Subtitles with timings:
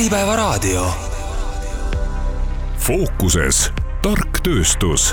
[0.00, 0.86] Äripäevaraadio.
[2.76, 3.72] fookuses
[4.02, 5.10] tark tööstus.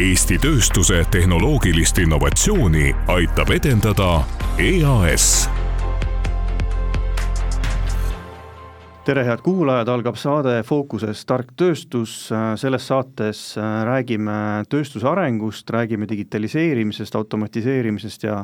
[0.00, 4.22] Eesti tööstuse tehnoloogilist innovatsiooni aitab edendada
[4.56, 5.26] EAS
[9.04, 12.14] tere, head kuulajad, algab saade Fookuses tark tööstus,
[12.58, 13.42] selles saates
[13.86, 18.40] räägime tööstuse arengust, räägime digitaliseerimisest, automatiseerimisest ja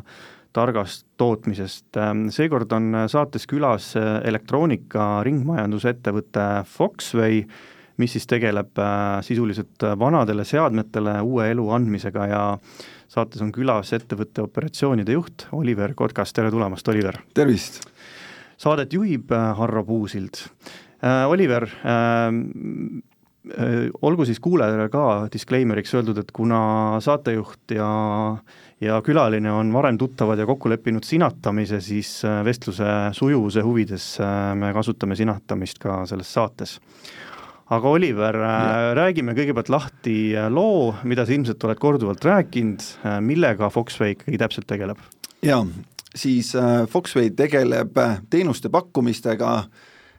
[0.53, 1.98] targast tootmisest.
[2.30, 7.42] seekord on saates külas elektroonika ringmajandusettevõte Foxway,
[7.97, 8.80] mis siis tegeleb
[9.25, 12.42] sisuliselt vanadele seadmetele uue elu andmisega ja
[13.09, 17.20] saates on külas ettevõtte operatsioonide juht Oliver Kotkas, tere tulemast, Oliver!
[17.34, 17.83] tervist!
[18.62, 20.45] saadet juhib äh, Harro Puusild.
[21.03, 23.12] Äh, Oliver, ähm, äh,
[24.02, 27.88] olgu siis kuulajale ka disclaimer'iks öeldud, et kuna saatejuht ja
[28.83, 32.10] ja külaline on varem tuttavad ja kokku leppinud sinatamise, siis
[32.47, 32.86] vestluse
[33.19, 34.06] sujuvuse huvides
[34.59, 36.78] me kasutame sinatamist ka selles saates.
[37.70, 38.39] aga Oliver,
[38.94, 40.17] räägime kõigepealt lahti
[40.50, 42.83] loo, mida sa ilmselt oled korduvalt rääkinud,
[43.27, 45.02] millega Foxway ikkagi täpselt tegeleb?
[45.42, 45.64] jaa,
[46.14, 49.55] siis äh, Foxway tegeleb äh, teenuste pakkumistega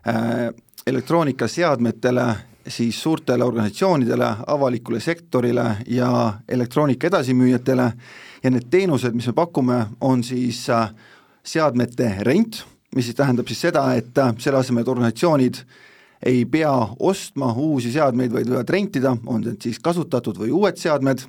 [0.08, 0.50] äh,
[0.88, 2.26] elektroonikaseadmetele,
[2.68, 7.92] siis suurtele organisatsioonidele, avalikule sektorile ja elektroonika edasimüüjatele.
[8.44, 10.66] Ja need teenused, mis me pakume, on siis
[11.44, 12.64] seadmete rent,
[12.96, 15.64] mis siis tähendab siis seda, et selle asemel, et organisatsioonid
[16.26, 21.24] ei pea ostma uusi seadmeid, vaid võivad rentida, on need siis kasutatud või uued seadmed,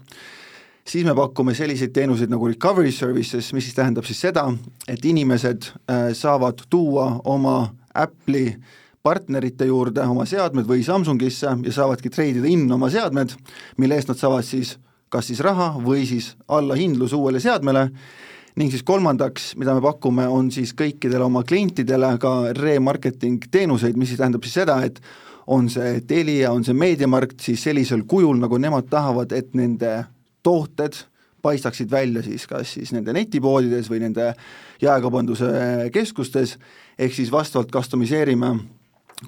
[0.86, 4.46] siis me pakume selliseid teenuseid nagu recovery services, mis siis tähendab siis seda,
[4.88, 7.58] et inimesed äh, saavad tuua oma
[7.94, 8.54] Apple'i
[9.04, 13.34] partnerite juurde oma seadmed või Samsungisse ja saavadki treidida in oma seadmed,
[13.76, 14.78] mille eest nad saavad siis
[15.12, 17.84] kas siis raha või siis allahindlus uuele seadmele,
[18.58, 24.12] ning siis kolmandaks, mida me pakume, on siis kõikidele oma klientidele ka remarketing teenuseid, mis
[24.12, 25.00] siis tähendab siis seda, et
[25.52, 29.98] on see Telia, on see Meediamarkt siis sellisel kujul, nagu nemad tahavad, et nende
[30.44, 30.96] tooted
[31.44, 34.30] paistaksid välja siis kas siis nende netipoodides või nende
[34.80, 36.56] jaekaubanduse keskustes,
[36.96, 38.54] ehk siis vastavalt customiseerime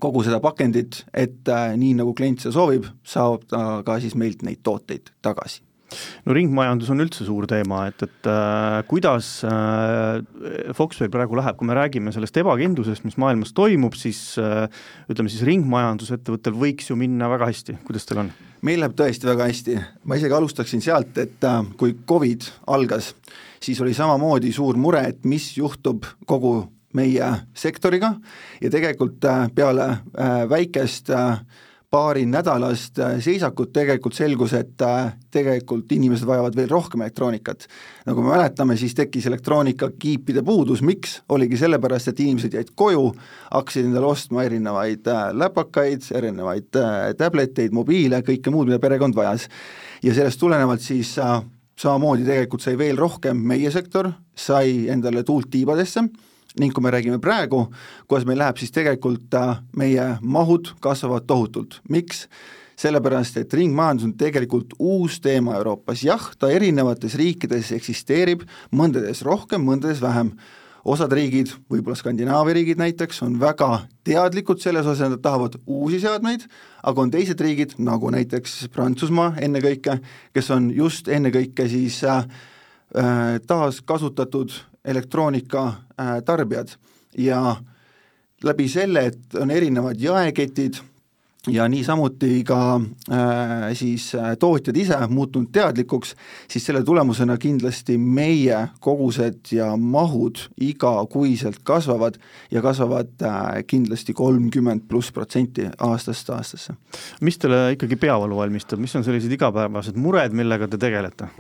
[0.02, 4.44] kogu seda pakendit, et äh, nii, nagu klient seda soovib, saab ta ka siis meilt
[4.47, 5.62] neid tooteid tagasi.
[6.26, 10.19] No ringmajandus on üldse suur teema, et, et äh, kuidas äh,
[10.75, 14.66] Foxway praegu läheb, kui me räägime sellest ebakindlusest, mis maailmas toimub, siis äh,
[15.12, 18.34] ütleme siis ringmajandusettevõttel võiks ju minna väga hästi, kuidas teil on?
[18.66, 19.76] meil läheb tõesti väga hästi,
[20.10, 23.12] ma isegi alustaksin sealt, et äh, kui Covid algas,
[23.62, 26.58] siis oli samamoodi suur mure, et mis juhtub kogu
[26.96, 28.14] meie sektoriga
[28.60, 31.38] ja tegelikult äh, peale äh, väikest äh,
[31.90, 34.82] paarinädalast seisakut tegelikult selgus, et
[35.32, 37.68] tegelikult inimesed vajavad veel rohkem elektroonikat.
[38.08, 41.20] nagu me mäletame, siis tekkis elektroonikakiipide puudus, miks?
[41.28, 43.06] oligi sellepärast, et inimesed jäid koju,
[43.52, 46.82] hakkasid endale ostma erinevaid läpakaid, erinevaid
[47.16, 49.46] tableteid, mobiile, kõike muud, mida perekond vajas.
[50.02, 51.14] ja sellest tulenevalt siis
[51.80, 56.08] samamoodi tegelikult sai veel rohkem meie sektor, sai endale tuult tiibadesse
[56.61, 57.67] ning kui me räägime praegu,
[58.09, 62.27] kuidas meil läheb, siis tegelikult äh, meie mahud kasvavad tohutult, miks?
[62.77, 69.65] sellepärast, et ringmajandus on tegelikult uus teema Euroopas, jah, ta erinevates riikides eksisteerib, mõndades rohkem,
[69.65, 70.34] mõndades vähem,
[70.87, 76.03] osad riigid, võib-olla Skandinaavia riigid näiteks, on väga teadlikud selles osas, et nad tahavad uusi
[76.05, 76.44] seadmeid,
[76.87, 79.99] aga on teised riigid, nagu näiteks Prantsusmaa ennekõike,
[80.37, 82.28] kes on just ennekõike siis äh,
[82.93, 84.53] äh taaskasutatud
[84.86, 86.76] elektroonika äh, tarbijad
[87.19, 87.56] ja
[88.44, 90.82] läbi selle, et on erinevad jaeketid
[91.47, 92.80] ja niisamuti ka
[93.10, 96.14] äh, siis äh, tootjad ise muutunud teadlikuks,
[96.50, 102.19] siis selle tulemusena kindlasti meie kogused ja mahud igakuiselt kasvavad
[102.50, 106.75] ja kasvavad äh, kindlasti kolmkümmend pluss protsenti aastast aastasse.
[107.20, 111.30] mis teile ikkagi peavalu valmistab, mis on sellised igapäevased mured, millega te tegelete?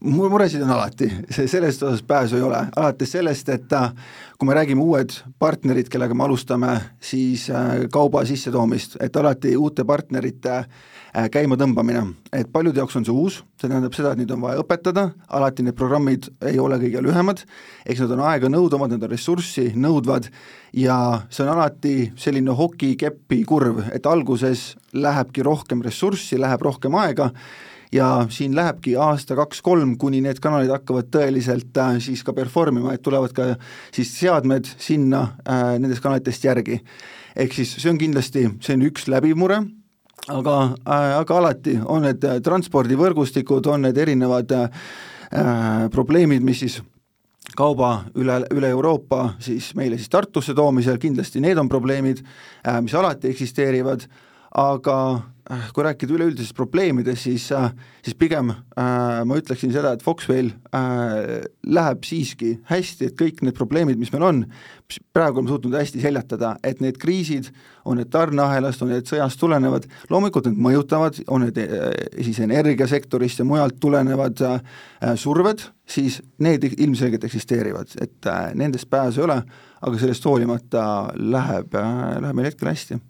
[0.00, 3.90] Mul muresid on alati, sellest osas pääsu ei ole, alates sellest, et äh,
[4.38, 9.84] kui me räägime uued partnerid, kellega me alustame siis äh, kauba sissetoomist, et alati uute
[9.88, 14.44] partnerite äh, käimatõmbamine, et paljude jaoks on see uus, see tähendab seda, et neid on
[14.44, 17.42] vaja õpetada, alati need programmid ei ole kõige lühemad,
[17.86, 20.30] eks nad on aeganõudvad, nad on ressurssi nõudvad.
[20.76, 27.32] Ja see on alati selline hokikepi kurv, et alguses lähebki rohkem ressurssi, läheb rohkem aega
[27.92, 32.94] ja siin lähebki aasta, kaks-kolm, kuni need kanalid hakkavad tõeliselt äh, siis ka perform ima,
[32.94, 33.48] et tulevad ka
[33.94, 36.80] siis seadmed sinna äh, nendest kanalitest järgi.
[37.36, 39.62] ehk siis see on kindlasti, see on üks läbiv mure,
[40.28, 44.70] aga äh,, aga alati on need transpordivõrgustikud, on need erinevad äh,
[45.92, 46.80] probleemid, mis siis
[47.56, 52.20] kauba üle, üle Euroopa siis meile siis Tartusse toomisel, kindlasti need on probleemid,
[52.84, 54.04] mis alati eksisteerivad,
[54.60, 55.37] aga Äh,
[55.72, 57.70] kui rääkida üleüldisest probleemidest, siis, äh,
[58.04, 63.56] siis pigem äh, ma ütleksin seda, et Foxwell äh, läheb siiski hästi, et kõik need
[63.56, 64.42] probleemid, mis meil on,
[65.16, 67.48] praegu oleme suutnud hästi seljatada, et need kriisid,
[67.88, 71.90] on need tarneahelast, on need sõjast tulenevad, loomulikult need mõjutavad, on need äh,
[72.20, 74.62] siis energiasektorist ja mujalt tulenevad äh,
[75.16, 79.42] surved, siis need ilmselgelt eksisteerivad, et äh, nendest pääsu ei ole,
[79.80, 80.82] aga sellest hoolimata
[81.16, 83.00] läheb äh,, läheb meil hetkel hästi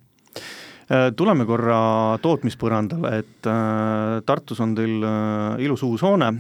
[1.17, 1.79] tuleme korra
[2.25, 6.31] tootmispõrandale, et äh, Tartus on teil äh, ilus uus hoone,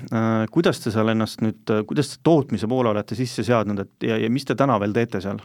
[0.54, 4.30] kuidas te seal ennast nüüd, kuidas te tootmise poole olete sisse seadnud, et ja, ja
[4.32, 5.42] mis te täna veel teete seal?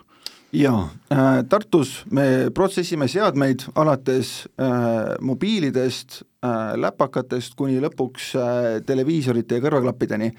[0.54, 9.58] jaa äh,, Tartus me protsessime seadmeid alates äh, mobiilidest äh,, läpakatest kuni lõpuks äh, televiisorite
[9.58, 10.30] ja kõrvaklappideni,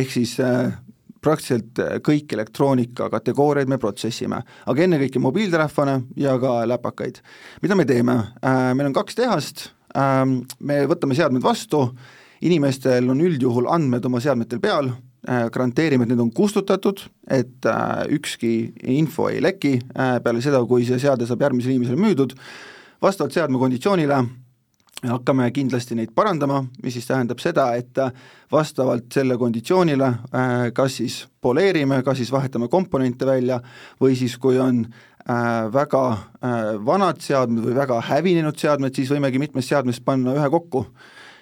[0.00, 0.72] ehk siis äh,
[1.24, 7.20] praktiliselt äh, kõik elektroonika kategooriaid me protsessime, aga ennekõike mobiiltelefone ja ka läpakaid.
[7.62, 11.90] mida me teeme, äh, meil on kaks tehast, ähm, me võtame seadmed vastu,
[12.40, 14.92] inimestel on üldjuhul andmed oma seadmetel peal,
[15.28, 17.66] äh, garanteerime, et need on kustutatud, et
[18.08, 22.32] ükski info ei leki peale seda, kui see seade saab järgmisele inimesele müüdud,
[23.02, 24.24] vastavalt seadme konditsioonile
[25.08, 27.96] hakkame kindlasti neid parandama, mis siis tähendab seda, et
[28.52, 33.60] vastavalt selle konditsioonile äh, kas siis poleerime, kas siis vahetame komponente välja
[34.00, 39.40] või siis, kui on äh, väga äh, vanad seadmed või väga hävinenud seadmed, siis võimegi
[39.40, 40.86] mitmest seadmest panna ühe kokku.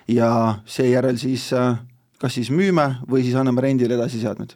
[0.08, 0.30] Ja
[0.64, 1.50] seejärel siis
[2.18, 4.54] kas siis müüme või siis anname rendile edasi seadmed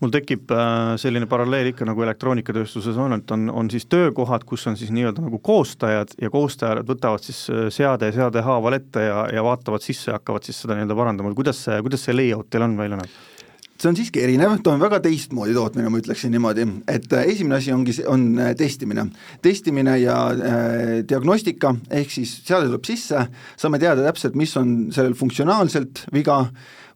[0.00, 4.66] mul tekib äh, selline paralleel ikka nagu elektroonikatööstuses on, et on, on siis töökohad, kus
[4.70, 9.24] on siis nii-öelda nagu koostajad ja koostajad võtavad siis äh, seade seade haaval ette ja,
[9.32, 12.66] ja vaatavad sisse ja hakkavad siis seda nii-öelda parandama, kuidas see, kuidas see layout teil
[12.66, 13.22] on välja näeb?
[13.76, 17.58] See on siiski erinev, ta on väga teistmoodi tootmine, ma ütleksin niimoodi, et äh, esimene
[17.58, 18.26] asi ongi, on
[18.58, 19.08] testimine.
[19.42, 23.26] testimine ja äh, diagnostika, ehk siis seade tuleb sisse,
[23.56, 26.44] saame teada täpselt, mis on sellel funktsionaalselt viga,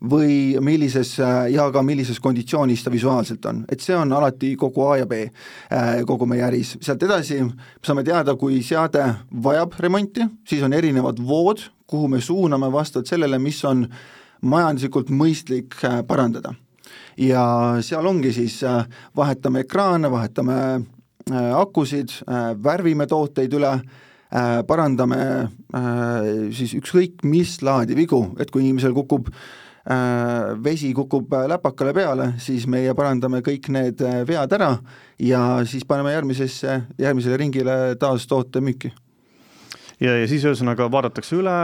[0.00, 1.12] või millises
[1.52, 5.26] ja ka millises konditsioonis ta visuaalselt on, et see on alati kogu A ja B
[5.26, 7.42] äh, kogu meie äris, sealt edasi
[7.84, 9.04] saame teada, kui seade
[9.44, 13.86] vajab remonti, siis on erinevad vood, kuhu me suuname vastavalt sellele, mis on
[14.40, 16.54] majanduslikult mõistlik äh, parandada.
[17.20, 17.44] Ja
[17.84, 18.84] seal ongi siis, äh,
[19.16, 20.56] vahetame ekraane, vahetame
[21.30, 22.10] akusid,
[22.64, 23.68] värvime tooteid üle,
[24.66, 25.18] parandame
[26.56, 29.28] siis ükskõik mis laadi vigu, et kui inimesel kukub
[29.90, 34.74] Äh, vesi kukub äh, läpakale peale, siis meie parandame kõik need äh, vead ära
[35.16, 38.92] ja siis paneme järgmisesse, järgmisele ringile taas toote müüki
[40.00, 41.56] ja, ja siis ühesõnaga vaadatakse üle,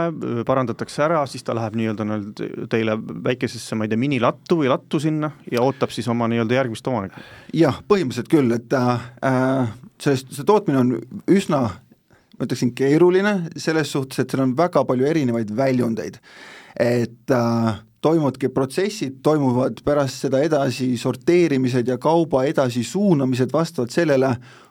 [0.47, 5.01] parandatakse ära, siis ta läheb nii-öelda nii teile väikesesse, ma ei tea, minilattu või lattu
[5.03, 7.23] sinna ja ootab siis oma nii-öelda järgmist omanikku?
[7.57, 9.73] jah, põhimõtteliselt küll, et äh,
[10.03, 10.95] sellest, see tootmine on
[11.33, 11.63] üsna
[12.37, 16.21] ma ütleksin keeruline selles suhtes, et seal on väga palju erinevaid väljundeid.
[16.77, 17.75] et äh,
[18.05, 24.66] toimuvadki protsessid, toimuvad pärast seda edasi sorteerimised ja kauba edasisuunamised vastavalt sellele, äh,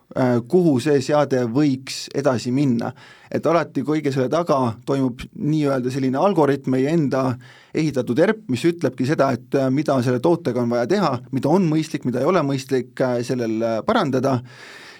[0.48, 2.92] kuhu see seade võiks edasi minna.
[3.30, 7.34] et alati kõige selle taga toimub nii-öelda selline algoritm, meie enda
[7.74, 11.66] ehitatud ERP, mis ütlebki seda, et äh, mida selle tootega on vaja teha, mida on
[11.68, 14.38] mõistlik, mida ei ole mõistlik äh, sellel parandada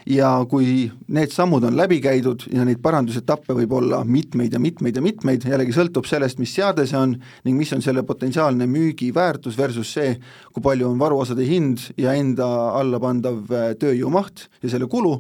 [0.06, 4.96] ja kui need sammud on läbi käidud ja neid parandusetappe võib olla mitmeid ja mitmeid
[4.96, 9.58] ja mitmeid, jällegi sõltub sellest, mis seade see on ning mis on selle potentsiaalne müügiväärtus
[9.58, 10.14] versus see,
[10.54, 12.46] kui palju on varuosade hind ja enda
[12.78, 15.16] alla pandav äh, tööjõumaht ja selle kulu,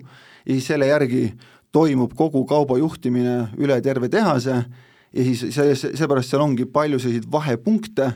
[0.46, 1.26] ja siis selle järgi
[1.74, 7.26] toimub kogu kauba juhtimine üle terve tehase ja siis see, seepärast seal ongi palju selliseid
[7.32, 8.12] vahepunkte,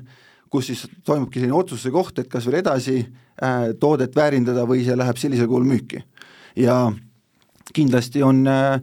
[0.50, 4.94] kus siis toimubki selline otsuse koht, et kas veel edasi äh, toodet väärindada või see
[4.94, 6.04] läheb sellisel kujul müüki
[6.56, 6.92] ja
[7.74, 8.74] kindlasti on äh,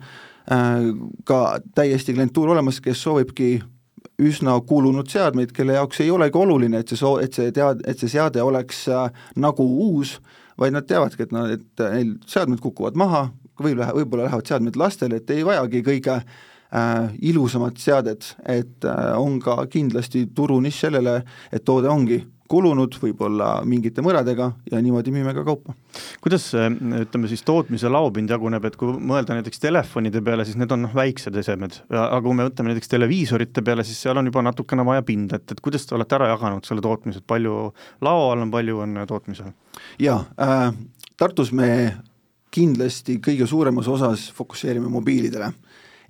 [0.51, 0.91] äh,
[1.23, 3.57] ka täiesti klientuur olemas, kes soovibki
[4.17, 7.99] üsna kulunud seadmeid, kelle jaoks ei olegi oluline, et see soo-, et see tead-, et
[7.99, 10.17] see seade oleks äh, nagu uus,
[10.57, 13.27] vaid nad teavadki, et nad, et neil seadmed kukuvad maha,
[13.61, 19.13] või lähe-, võib-olla lähevad seadmed lastele, et ei vajagi kõige äh, ilusamat seadet, et äh,
[19.19, 21.19] on ka kindlasti turunišš sellele,
[21.53, 25.75] et toode ongi kulunud, võib-olla mingite mõradega ja niimoodi müüme ka kaupa.
[26.23, 26.69] kuidas see,
[27.01, 30.95] ütleme siis tootmise laopind jaguneb, et kui mõelda näiteks telefonide peale, siis need on noh,
[30.95, 35.05] väiksed esemed, aga kui me võtame näiteks televiisorite peale, siis seal on juba natukene vaja
[35.07, 37.71] pinda, et, et kuidas te olete ära jaganud selle tootmise, et palju
[38.05, 39.51] lao all on, palju on tootmisel?
[40.01, 40.69] jaa äh,,
[41.17, 41.67] Tartus me
[42.53, 45.49] kindlasti kõige suuremas osas fokusseerime mobiilidele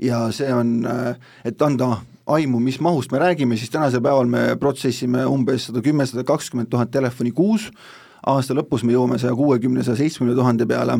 [0.03, 1.15] ja see on, äh,
[1.45, 6.05] et anda aimu, mis mahust me räägime, siis tänasel päeval me protsessime umbes sada kümme,
[6.07, 7.69] sada kakskümmend tuhat telefoni kuus,
[8.27, 10.99] aasta lõpus me jõuame saja kuuekümne, saja seitsmekümne tuhande peale,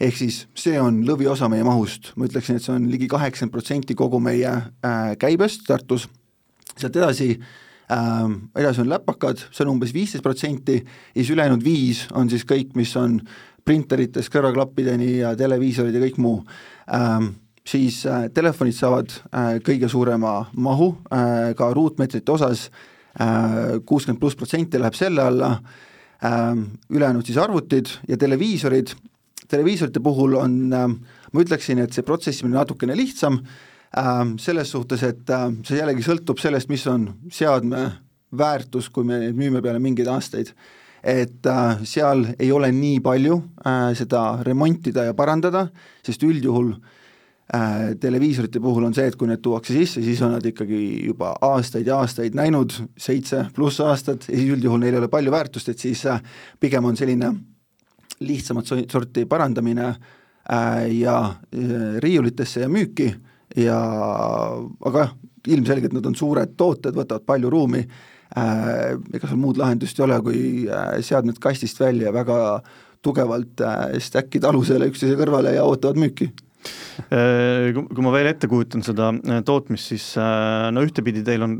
[0.00, 3.96] ehk siis see on lõviosa meie mahust, ma ütleksin, et see on ligi kaheksakümmend protsenti
[3.98, 6.08] kogu meie äh, käibest Tartus,
[6.76, 10.82] sealt edasi äh, edasi on läpakad, see on umbes viisteist protsenti.
[11.14, 13.20] Ja siis ülejäänud viis on siis kõik, mis on
[13.64, 16.40] printeritest kõrvaklappideni ja televiisorid ja kõik muu.
[16.94, 17.34] Ähm,,
[17.68, 22.68] siis äh, telefonid saavad äh, kõige suurema mahu äh, ka ruutmeetrite osas
[23.18, 25.46] kuuskümmend pluss protsenti läheb selle alla
[26.22, 26.58] äh,,
[26.94, 28.92] ülejäänud siis arvutid ja televiisorid,
[29.50, 30.84] televiisorite puhul on äh,,
[31.32, 35.32] ma ütleksin, et see protsessimine natukene lihtsam äh,, selles suhtes, et
[35.66, 37.88] see jällegi sõltub sellest, mis on seadme
[38.38, 40.52] väärtus, kui me neid müüme peale mingeid aastaid.
[41.02, 41.50] Et
[41.88, 43.40] seal ei ole nii palju
[43.98, 45.64] seda remontida ja parandada,
[46.06, 46.97] sest üldjuhul äh,
[48.00, 51.86] televiisorite puhul on see, et kui need tuuakse sisse, siis on nad ikkagi juba aastaid
[51.88, 55.80] ja aastaid näinud, seitse pluss aastat, ja siis üldjuhul neil ei ole palju väärtust, et
[55.80, 56.20] siis äh,
[56.60, 57.32] pigem on selline
[58.20, 63.08] lihtsamat sorti parandamine äh, ja äh, riiulitesse ja müüki
[63.56, 63.78] ja
[64.84, 65.14] aga jah,
[65.48, 70.18] ilmselgelt nad on suured tooted, võtavad palju ruumi äh,, ega seal muud lahendust ei ole,
[70.24, 72.60] kui äh, seadmed kastist välja väga
[73.04, 76.30] tugevalt äh, stack'ida alusele üksteise kõrvale ja ootavad müüki.
[76.30, 76.47] äh,
[77.08, 81.56] kui ma veel ette kujutan seda äh, tootmist, siis äh, no ühtepidi teil on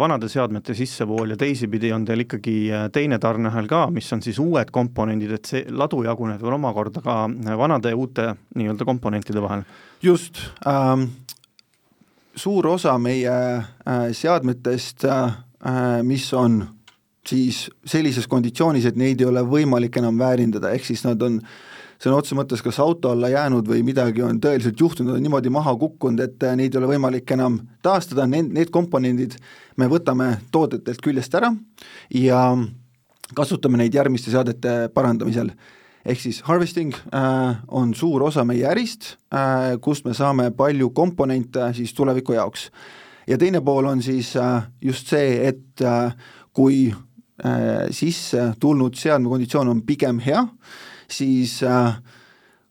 [0.00, 2.56] vanade seadmete sissevool ja teisipidi on teil ikkagi
[2.94, 7.20] teine tarneahel ka, mis on siis uued komponendid, et see ladu jaguneb veel omakorda ka
[7.60, 9.66] vanade ja uute nii-öelda komponentide vahel.
[10.02, 11.10] just ähm,,
[12.38, 15.36] suur osa meie äh, seadmetest äh,
[15.66, 16.68] Äh, mis on
[17.26, 21.40] siis sellises konditsioonis, et neid ei ole võimalik enam väärindada, ehk siis nad on
[21.98, 25.74] sõna otseses mõttes kas auto alla jäänud või midagi on tõeliselt juhtunud, on niimoodi maha
[25.78, 29.38] kukkunud, et äh, neid ei ole võimalik enam taastada, need, need komponendid
[29.76, 31.52] me võtame toodetelt küljest ära
[32.14, 32.44] ja
[33.34, 35.50] kasutame neid järgmiste seadete parandamisel.
[36.04, 41.74] ehk siis harvesting äh, on suur osa meie ärist äh,, kust me saame palju komponente
[41.74, 42.70] siis tuleviku jaoks
[43.28, 46.14] ja teine pool on siis äh, just see, et äh,
[46.52, 46.88] kui
[47.44, 50.44] äh, sisse tulnud seadme konditsioon on pigem hea,
[51.10, 51.58] siis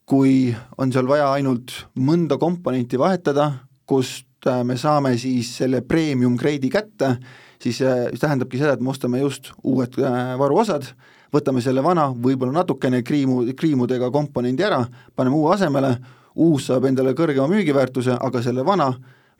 [0.07, 3.51] kui on seal vaja ainult mõnda komponenti vahetada,
[3.85, 7.17] kust me saame siis selle premium grade'i kätte,
[7.61, 9.97] siis see tähendabki seda, et me ostame just uued
[10.39, 10.87] varuosad,
[11.33, 14.83] võtame selle vana, võib-olla natukene kriimu, kriimudega komponendi ära,
[15.15, 15.97] paneme uue asemele,
[16.37, 18.91] uus saab endale kõrgema müügiväärtuse, aga selle vana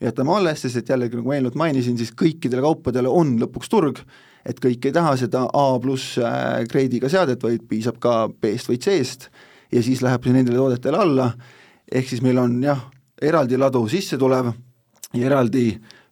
[0.02, 4.02] jätame alles, sest et jällegi, nagu ma eelnevalt mainisin, siis kõikidele kaupadele on lõpuks turg,
[4.46, 8.80] et kõik ei taha seda A pluss grade'iga äh, seadet, vaid piisab ka B-st või
[8.84, 9.28] C-st.
[9.72, 11.28] Ja siis läheb see nendele toodetele alla,
[11.92, 12.86] ehk siis meil on jah,
[13.20, 14.52] eraldi ladu sisse tulev
[15.12, 15.66] ja eraldi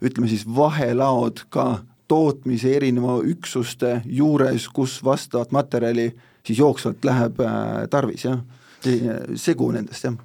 [0.04, 6.10] ütleme siis vahelaod ka tootmise erineva üksuste juures, kus vastavat materjali
[6.46, 8.42] siis jooksvalt läheb äh, tarvis, jah,
[9.40, 10.20] segu nendest, jah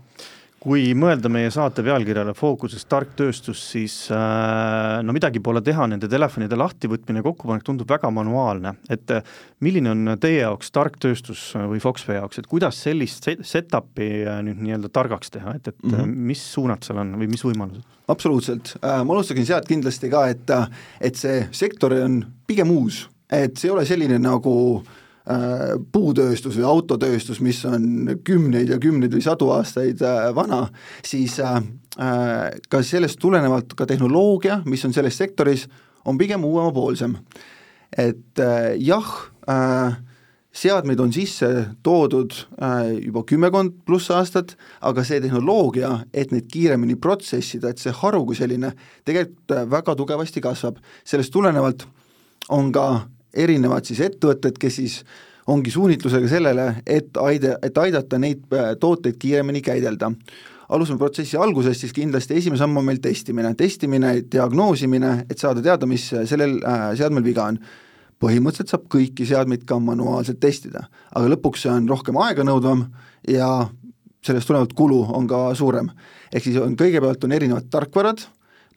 [0.61, 6.09] kui mõelda meie saate pealkirjale fookuses tark tööstus, siis äh, no midagi pole teha, nende
[6.11, 9.25] telefonide lahtivõtmine ja kokkupanek tundub väga manuaalne, et äh,
[9.65, 14.61] milline on teie jaoks tark tööstus või Foxway jaoks, et kuidas sellist set-up'i äh, nüüd
[14.61, 16.15] nii-öelda targaks teha, et, et mm -hmm.
[16.29, 17.97] mis suunad seal on või mis võimalused?
[18.11, 20.49] absoluutselt, ma alustaksin sealt kindlasti ka, et,
[20.99, 25.10] et see sektor on pigem uus, et see ei ole selline nagu äh, Äh,
[25.91, 30.63] puutööstus või autotööstus, mis on kümneid ja kümneid või sadu aastaid äh, vana,
[31.05, 31.61] siis äh,
[32.69, 35.67] ka sellest tulenevalt ka tehnoloogia, mis on selles sektoris,
[36.05, 37.17] on pigem uuemapoolsem.
[37.97, 38.39] et
[38.79, 39.07] jah,
[40.51, 41.49] seadmeid on sisse
[41.83, 42.33] toodud
[43.03, 48.39] juba kümmekond pluss aastat, aga see tehnoloogia, et neid kiiremini protsessida, et see haru kui
[48.39, 48.71] selline
[49.05, 51.85] tegelikult väga tugevasti kasvab, sellest tulenevalt
[52.49, 52.87] on ka
[53.33, 55.01] erinevad siis ettevõtted, kes siis
[55.51, 60.11] ongi suunitlusega sellele, et aida, et aidata neid äh, tooteid kiiremini käidelda.
[60.71, 65.85] alustame protsessi algusest, siis kindlasti esimene samm on meil testimine, testimine, diagnoosimine, et saada teada,
[65.85, 67.59] mis sellel äh, seadmel viga on.
[68.21, 72.83] põhimõtteliselt saab kõiki seadmeid ka manuaalselt testida, aga lõpuks see on rohkem aeganõudvam
[73.27, 73.47] ja
[74.21, 75.89] sellest tulenevalt kulu on ka suurem.
[76.33, 78.21] ehk siis on, kõigepealt on erinevad tarkvarad,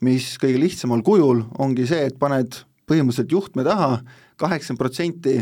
[0.01, 4.01] mis kõige lihtsamal kujul ongi see, et paned põhimõtteliselt juhtme taha,
[4.37, 5.38] kaheksakümmend protsenti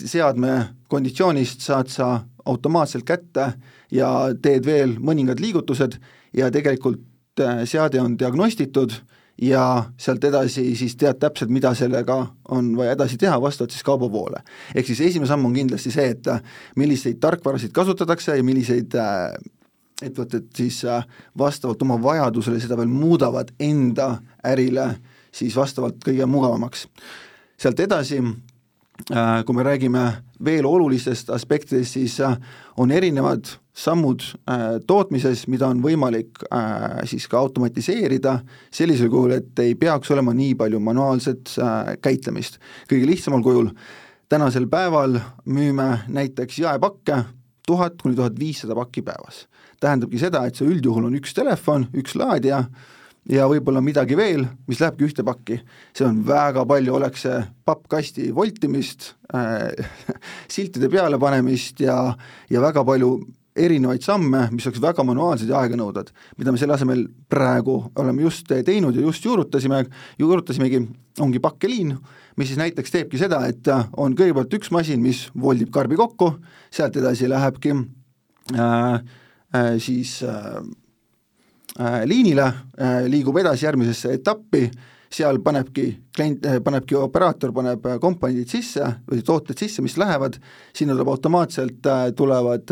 [0.00, 2.10] seadme konditsioonist saad sa
[2.46, 3.52] automaatselt kätte
[3.92, 4.10] ja
[4.42, 5.98] teed veel mõningad liigutused
[6.36, 8.94] ja tegelikult äh, seade on diagnostitud
[9.40, 12.18] ja sealt edasi siis tead täpselt, mida sellega
[12.52, 14.42] on vaja edasi teha, vastavalt siis kaubavoole.
[14.74, 16.42] ehk siis esimene samm on kindlasti see, et äh,
[16.76, 19.32] milliseid tarkvarasid kasutatakse ja milliseid äh,
[20.02, 20.80] ettevõtted siis
[21.38, 24.14] vastavalt oma vajadusele seda veel muudavad enda
[24.48, 24.94] ärile
[25.32, 26.86] siis vastavalt kõige mugavamaks.
[27.60, 30.04] Sealt edasi äh, kui me räägime
[30.44, 32.36] veel olulistest aspektidest, siis äh,
[32.76, 34.24] on erinevad sammud
[34.86, 36.42] tootmises, mida on võimalik
[37.08, 38.34] siis ka automatiseerida
[38.74, 41.54] sellisel kujul, et ei peaks olema nii palju manuaalset
[42.04, 42.58] käitlemist.
[42.90, 43.70] kõige lihtsamal kujul
[44.28, 47.22] tänasel päeval müüme näiteks jaepakke
[47.66, 49.46] tuhat kuni tuhat viissada pakki päevas.
[49.80, 52.64] tähendabki seda, et see üldjuhul on üks telefon, üks laadija
[53.28, 55.60] ja võib-olla midagi veel, mis lähebki ühte pakki.
[55.96, 59.70] see on väga palju, oleks see pappkasti voltimist äh,,
[60.54, 62.14] siltide peale panemist ja,
[62.50, 63.18] ja väga palju
[63.60, 68.48] erinevaid samme, mis oleks väga manuaalsed ja aeganõudvad, mida me selle asemel praegu oleme just
[68.48, 69.82] teinud ja just juurutasime,
[70.20, 70.82] juurutasimegi,
[71.20, 71.94] ongi pakkeliin,
[72.38, 73.66] mis siis näiteks teebki seda, et
[73.98, 76.32] on kõigepealt üks masin, mis voldib karbi kokku,
[76.72, 80.62] sealt edasi lähebki äh, äh, siis äh,
[81.78, 82.46] liinile,
[82.80, 84.66] äh, liigub edasi järgmisesse etappi,
[85.10, 85.86] seal panebki
[86.16, 90.38] klient, äh, panebki operaator, paneb komponendid sisse või tooted sisse, mis lähevad,
[90.76, 92.70] sinna tuleb automaatselt, tulevad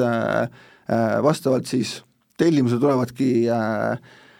[1.22, 1.98] vastavalt siis
[2.38, 3.26] tellimusele tulevadki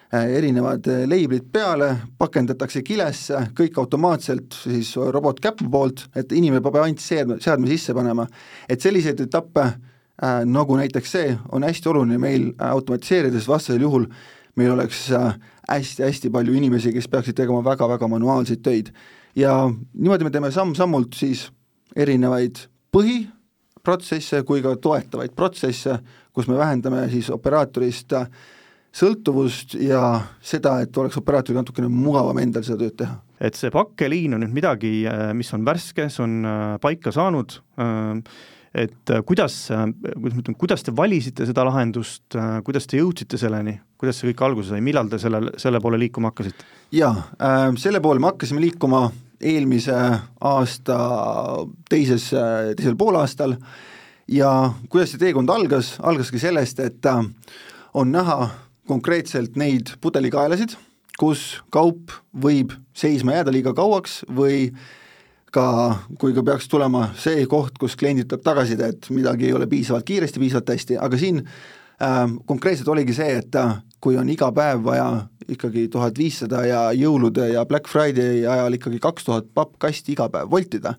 [0.08, 7.36] erinevad leiblid peale, pakendatakse kilesse, kõik automaatselt siis robotkäpu poolt, et inimene peab ainult seadme,
[7.44, 8.26] seadme sisse panema.
[8.68, 14.08] et selliseid etappe äh, nagu näiteks see, on hästi oluline meil automatiseerida, sest vastasel juhul
[14.08, 15.06] äh, meil oleks
[15.68, 18.92] hästi-hästi palju inimesi, kes peaksid tegema väga-väga manuaalseid töid.
[19.36, 21.48] ja niimoodi me teeme samm-sammult siis
[21.96, 25.98] erinevaid põhiprotsesse kui ka toetavaid protsesse,
[26.32, 28.16] kus me vähendame siis operaatorist
[28.98, 30.02] sõltuvust ja
[30.40, 33.18] seda, et oleks operaatoril natukene mugavam endal seda tööd teha.
[33.40, 34.92] et see pakkeliin on nüüd midagi,
[35.34, 36.38] mis on värske, see on
[36.82, 38.22] paika saanud äh,,
[38.75, 43.00] et äh, kuidas, äh, kuidas ma ütlen, kuidas te valisite seda lahendust, äh, kuidas te
[43.00, 46.66] jõudsite selleni, kuidas see kõik alguse sai, millal te selle, selle poole liikuma hakkasite?
[46.94, 49.08] jaa äh,, selle poole me hakkasime liikuma
[49.38, 49.96] eelmise
[50.42, 50.98] aasta
[51.88, 52.32] teises,
[52.75, 53.54] teisel poolaastal
[54.34, 54.50] ja
[54.90, 57.06] kuidas see teekond algas, algaski sellest, et
[57.94, 58.48] on näha
[58.90, 60.75] konkreetselt neid pudelikaelasid,
[61.20, 64.97] kus kaup võib seisma jääda liiga kauaks või äh,
[65.54, 65.66] ka,
[66.20, 70.06] kui ka peaks tulema see koht, kus kliendid tuleb tagasiside, et midagi ei ole piisavalt
[70.08, 74.84] kiiresti, piisavalt hästi, aga siin äh, konkreetselt oligi see, et äh, kui on iga päev
[74.87, 75.08] vaja
[75.48, 80.50] ikkagi tuhat viissada ja jõulude ja Black Friday ajal ikkagi kaks tuhat pappkasti iga päev
[80.52, 80.94] voltida,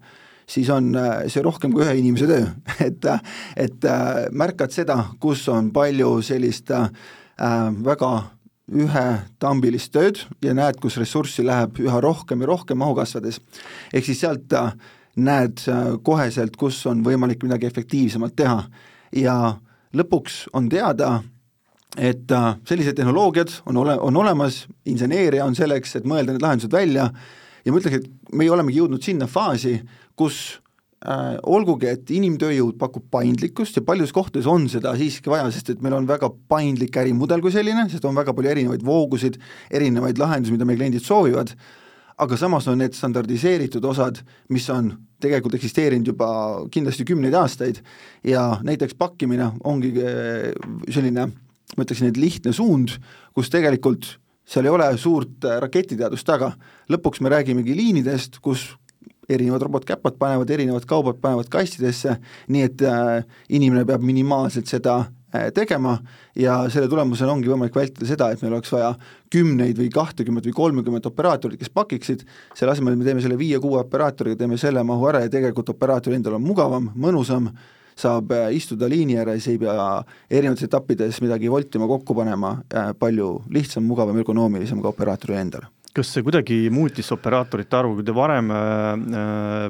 [0.49, 2.49] siis on äh, see rohkem kui ühe inimese töö.
[2.87, 3.21] Et, äh,
[3.59, 3.85] et
[4.31, 6.89] märkad seda, kus on palju sellist äh,
[7.85, 8.11] väga
[8.69, 13.39] ühetambilist tööd ja näed, kus ressurssi läheb üha rohkem ja rohkem mahu kasvades.
[13.93, 14.73] ehk siis sealt äh,
[15.15, 18.63] näed äh, koheselt, kus on võimalik midagi efektiivsemalt teha
[19.15, 19.35] ja
[19.93, 21.23] lõpuks on teada,
[21.97, 26.73] et äh, sellised tehnoloogiad on ole, on olemas, inseneeria on selleks, et mõelda need lahendused
[26.73, 27.09] välja
[27.65, 29.79] ja ma ütleks, et meie olemegi jõudnud sinna faasi,
[30.15, 30.59] kus
[31.05, 35.83] äh, olgugi, et inimtööjõud pakub paindlikkust ja paljudes kohtades on seda siiski vaja, sest et
[35.85, 39.39] meil on väga paindlik ärimudel kui selline, sest on väga palju erinevaid voogusid,
[39.71, 41.53] erinevaid lahendusi, mida meie kliendid soovivad,
[42.19, 44.19] aga samas on need standardiseeritud osad,
[44.51, 44.91] mis on
[45.23, 46.29] tegelikult eksisteerinud juba
[46.71, 47.79] kindlasti kümneid aastaid.
[48.27, 50.49] Ja näiteks pakkimine ongi äh,
[50.91, 51.29] selline,
[51.75, 52.97] ma ütleksin, et lihtne suund,
[53.35, 54.17] kus tegelikult
[54.49, 56.53] seal ei ole suurt äh, raketiteadust taga,
[56.89, 58.71] lõpuks me räägimegi liinidest, kus
[59.29, 62.17] erinevad robotkäpad panevad erinevad kaubad, panevad kastidesse,
[62.49, 64.97] nii et äh, inimene peab minimaalselt seda
[65.33, 65.97] äh, tegema
[66.37, 68.93] ja selle tulemusena ongi võimalik vältida seda, et meil oleks vaja
[69.33, 72.23] kümneid või kahtekümmet või kolmekümmet operaatorit, kes pakiksid,
[72.57, 76.39] selle asemel me teeme selle viie-kuue operaatoriga, teeme selle mahu ära ja tegelikult operaatoril endal
[76.39, 77.51] on mugavam, mõnusam,
[77.99, 79.89] saab äh, istuda liini ääres, ei pea
[80.31, 82.55] erinevates etappides midagi voltima, kokku panema,
[82.99, 85.67] palju lihtsam, mugavam, ökonoomilisem ka operaatoril endal
[85.99, 89.67] kas see kuidagi muutis operaatorite arvu, kui te varem äh,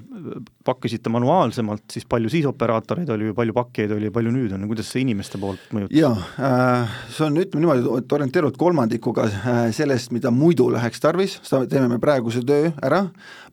[0.66, 5.04] pakkisite manuaalsemalt, siis palju siis operaatoreid oli, palju pakkijaid oli, palju nüüd on, kuidas see
[5.06, 5.96] inimeste poolt mõjutab?
[5.98, 11.40] jaa äh,, see on, ütleme niimoodi, et orienteeruvalt kolmandikuga äh, sellest, mida muidu läheks tarvis,
[11.46, 13.06] seda teeme me praeguse töö ära,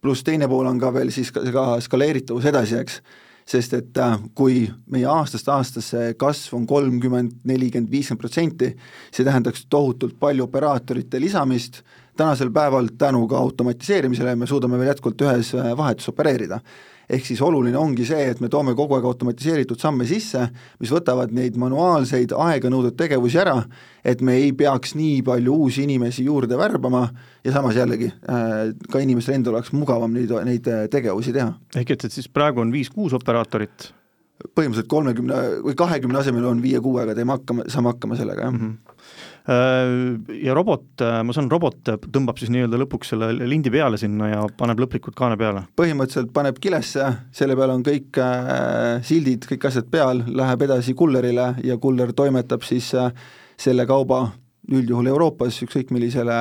[0.03, 3.01] pluss teine pool on ka veel siis ka, ka skaleeritavus edasi, eks.
[3.47, 8.73] Sest et äh, kui meie aastast aastasse kasv on kolmkümmend, nelikümmend, viiskümmend protsenti,
[9.15, 11.85] see tähendaks tohutult palju operaatorite lisamist,
[12.17, 16.61] tänasel päeval tänu ka automatiseerimisele me suudame veel jätkuvalt ühes äh, vahetus opereerida.
[17.07, 20.41] ehk siis oluline ongi see, et me toome kogu aeg automatiseeritud samme sisse,
[20.83, 23.61] mis võtavad neid manuaalseid aeganõudvaid tegevusi ära,
[24.03, 27.05] et me ei peaks nii palju uusi inimesi juurde värbama
[27.45, 31.53] ja samas jällegi äh, ka inimestel endal oleks mugavam neid, neid äh, tegevusi teha.
[31.77, 33.93] ehk et, et siis praegu on viis-kuus operaatorit?
[34.37, 38.61] põhimõtteliselt kolmekümne või kahekümne asemel on viie-kuuega, teeme hakkama, saame hakkama sellega, jah mm.
[38.61, 44.41] -hmm ja robot, ma saan, robot tõmbab siis nii-öelda lõpuks selle lindi peale sinna ja
[44.59, 45.63] paneb lõplikult kaane peale?
[45.79, 47.07] põhimõtteliselt paneb kilesse,
[47.37, 52.67] selle peal on kõik äh, sildid, kõik asjad peal, läheb edasi kullerile ja kuller toimetab
[52.67, 53.13] siis äh,
[53.57, 54.25] selle kauba
[54.67, 56.35] üldjuhul Euroopas ükskõik millisele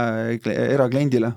[0.50, 1.36] erakliendile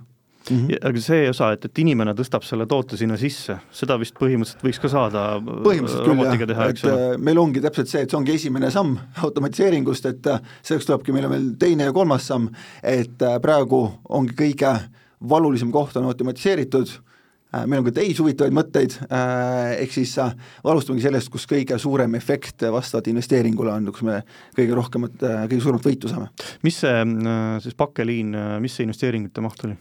[0.51, 0.57] mm.
[0.57, 0.79] -hmm.
[0.91, 4.83] aga see osa, et, et inimene tõstab selle toote sinna sisse, seda vist põhimõtteliselt võiks
[4.83, 6.95] ka saada põhimõtteliselt küll jah, et ole?
[6.95, 11.13] Äh, meil ongi täpselt see, et see ongi esimene samm automatiseeringust, et äh, selleks tulebki
[11.17, 12.49] meile veel teine ja kolmas samm,
[12.83, 14.75] et äh, praegu ongi kõige
[15.19, 16.99] valulisem koht on automatiseeritud
[17.55, 20.35] Äh, meil on ka teisi huvitavaid mõtteid, äh, ehk siis äh,
[20.69, 24.19] alustamegi sellest, kus kõige suurem efekt vastavalt investeeringule on, kus me
[24.57, 25.15] kõige rohkemat,
[25.49, 26.29] kõige suuremat võitu saame.
[26.67, 27.07] mis see
[27.65, 29.79] siis pakkeliin, mis see investeeringute maht oli?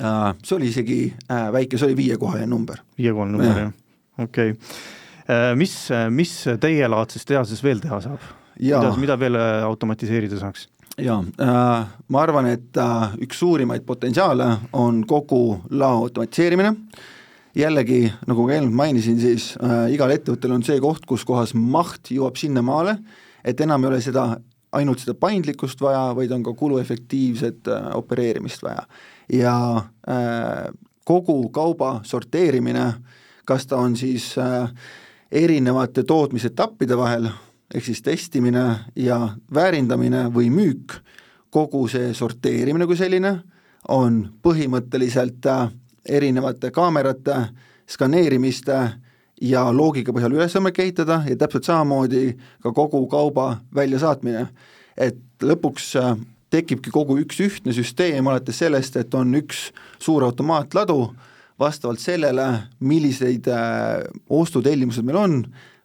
[0.00, 2.80] See oli isegi väike, see oli viiekohaline number.
[2.98, 5.54] viiekohaline number ja., jah, okei okay..
[5.54, 5.74] Mis,
[6.10, 8.24] mis teielaadses tehases veel teha saab?
[8.56, 9.36] mida, mida veel
[9.68, 10.64] automatiseerida saaks?
[11.00, 16.74] jaa äh,, ma arvan, et äh, üks suurimaid potentsiaale on kogu lao automatiseerimine,
[17.56, 22.12] jällegi, nagu ka eelnevalt mainisin, siis äh, igal ettevõttel on see koht, kus kohas maht
[22.12, 22.98] jõuab sinnamaale,
[23.44, 24.26] et enam ei ole seda,
[24.76, 28.84] ainult seda paindlikkust vaja, vaid on ka kuluefektiivset äh, opereerimist vaja.
[29.32, 29.76] Ja
[30.08, 30.72] äh,
[31.04, 32.92] kogu kauba sorteerimine,
[33.44, 34.70] kas ta on siis äh,
[35.32, 37.28] erinevate tootmisetappide vahel,
[37.74, 38.64] ehk siis testimine
[38.96, 39.20] ja
[39.54, 40.94] väärindamine või müük,
[41.50, 43.40] kogu see sorteerimine kui selline
[43.88, 45.68] on põhimõtteliselt äh,
[46.08, 47.36] erinevate kaamerate,
[47.90, 48.78] skaneerimiste
[49.42, 54.48] ja loogika põhjal üles võimalik ehitada ja täpselt samamoodi ka kogu kauba väljasaatmine.
[54.96, 55.94] et lõpuks
[56.50, 59.68] tekibki kogu üks ühtne süsteem, alates sellest, et on üks
[60.02, 60.98] suur automaatladu,
[61.60, 62.46] vastavalt sellele,
[62.80, 65.40] milliseid äh, ostutellimused meil on,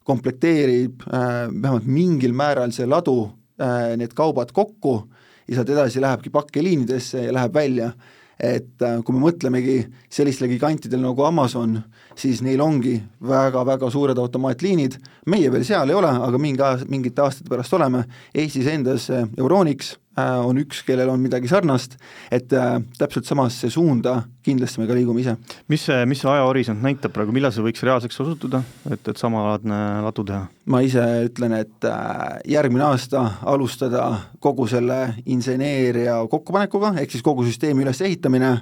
[0.05, 3.25] komplekteerib äh, vähemalt mingil määral see ladu
[3.61, 5.01] äh, need kaubad kokku
[5.45, 7.95] ja sealt edasi lähebki pakkeliinidesse ja läheb välja.
[8.35, 9.77] et kui me mõtlemegi
[10.11, 11.77] sellistele gigantidele nagu Amazon,
[12.19, 14.97] siis neil ongi väga-väga suured automaatliinid,
[15.31, 18.03] meie veel seal ei ole, aga mingi aas-, mingite aastate pärast oleme,
[18.35, 21.97] Eestis endas Euronics Äh, on üks, kellel on midagi sarnast,
[22.33, 25.35] et äh, täpselt samasse suunda kindlasti me ka liigume ise.
[25.71, 29.81] mis see, mis see ajahorisont näitab praegu, millal see võiks reaalseks osutuda, et, et samalaadne
[30.05, 30.45] ladu teha?
[30.71, 34.07] ma ise ütlen, et äh, järgmine aasta alustada
[34.39, 38.55] kogu selle inseneeria kokkupanekuga, ehk siis kogu süsteemi ülesehitamine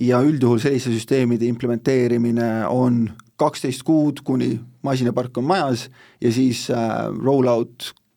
[0.00, 5.88] ja üldjuhul selliste süsteemide implementeerimine on kaksteist kuud, kuni masinapark on majas
[6.22, 8.07] ja siis äh, roll-out Äh,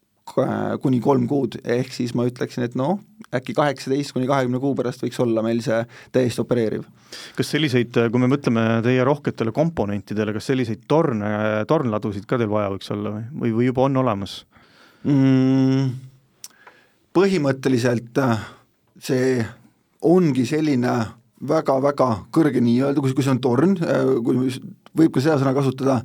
[0.82, 3.00] kuni kolm kuud, ehk siis ma ütleksin, et noh,
[3.36, 5.80] äkki kaheksateist kuni kahekümne kuu pärast võiks olla meil see
[6.16, 6.86] täiesti opereeriv.
[7.38, 11.32] kas selliseid, kui me mõtleme teie rohketele komponentidele, kas selliseid torne,
[11.68, 14.42] tornladusid ka teil vaja võiks olla või, või, või juba on olemas
[15.04, 15.92] mm,?
[17.12, 18.44] Põhimõtteliselt äh,
[19.04, 19.42] see
[20.08, 20.94] ongi selline
[21.48, 24.48] väga-väga kõrge nii-öelda, kui, kui see on torn, äh, kui
[24.96, 26.02] võib ka seda sõna kasutada,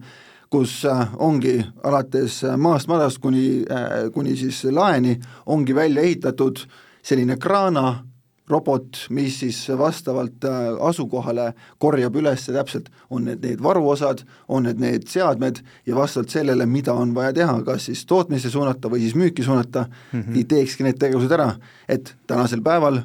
[0.50, 6.60] kus äh, ongi alates äh, maast madalast kuni, äh, kuni siis laeni ongi välja ehitatud
[7.02, 8.02] selline kraana
[8.46, 10.44] robot, mis siis vastavalt
[10.86, 11.48] asukohale
[11.82, 16.94] korjab üles täpselt, on need need varuosad, on need need seadmed ja vastavalt sellele, mida
[16.94, 20.46] on vaja teha, kas siis tootmisse suunata või siis müüki suunata mm, -hmm.
[20.46, 21.56] teekski need tegevused ära,
[21.88, 23.02] et tänasel päeval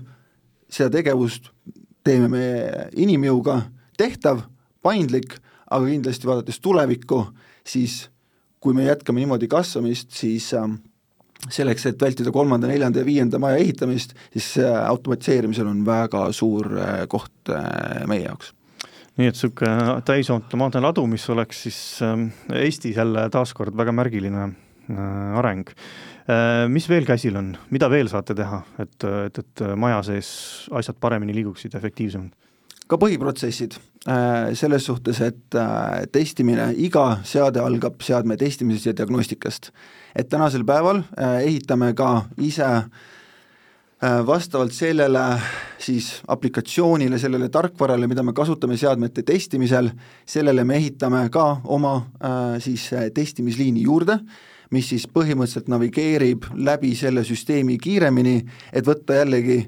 [0.70, 1.50] seda tegevust
[2.04, 2.46] teeme me
[2.94, 3.64] inimjõuga
[3.98, 4.46] tehtav,
[4.82, 5.40] paindlik
[5.72, 7.24] aga kindlasti vaadates tulevikku,
[7.64, 8.04] siis
[8.62, 10.70] kui me jätkame niimoodi kasvamist, siis äh,
[11.50, 16.70] selleks, et vältida kolmanda, neljanda ja viienda maja ehitamist, siis äh, automatiseerimisel on väga suur
[16.78, 18.54] äh, koht äh, meie jaoks
[19.20, 24.46] nii et niisugune täisautomaatne ladu, mis oleks siis ähm, Eestis jälle taaskord väga märgiline
[25.38, 25.68] areng.
[26.72, 30.32] Mis veel käsil on, mida veel saate teha, et, et, et maja sees
[30.80, 32.34] asjad paremini liiguksid, efektiivsemalt?
[32.92, 39.72] Ka põhiprotsessid äh, selles suhtes, et äh, testimine, iga seade algab seadme testimisest ja diagnostikast.
[40.16, 42.70] et tänasel päeval äh, ehitame ka ise
[44.02, 45.22] vastavalt sellele
[45.78, 49.92] siis aplikatsioonile, sellele tarkvarale, mida me kasutame seadmete testimisel,
[50.26, 51.92] sellele me ehitame ka oma
[52.58, 54.18] siis testimisliini juurde,
[54.74, 58.40] mis siis põhimõtteliselt navigeerib läbi selle süsteemi kiiremini,
[58.74, 59.60] et võtta jällegi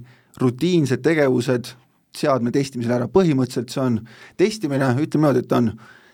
[0.42, 1.70] rutiinsed tegevused
[2.18, 4.00] seadme testimisel ära, põhimõtteliselt see on
[4.40, 5.72] testimine, ütleme niimoodi, et on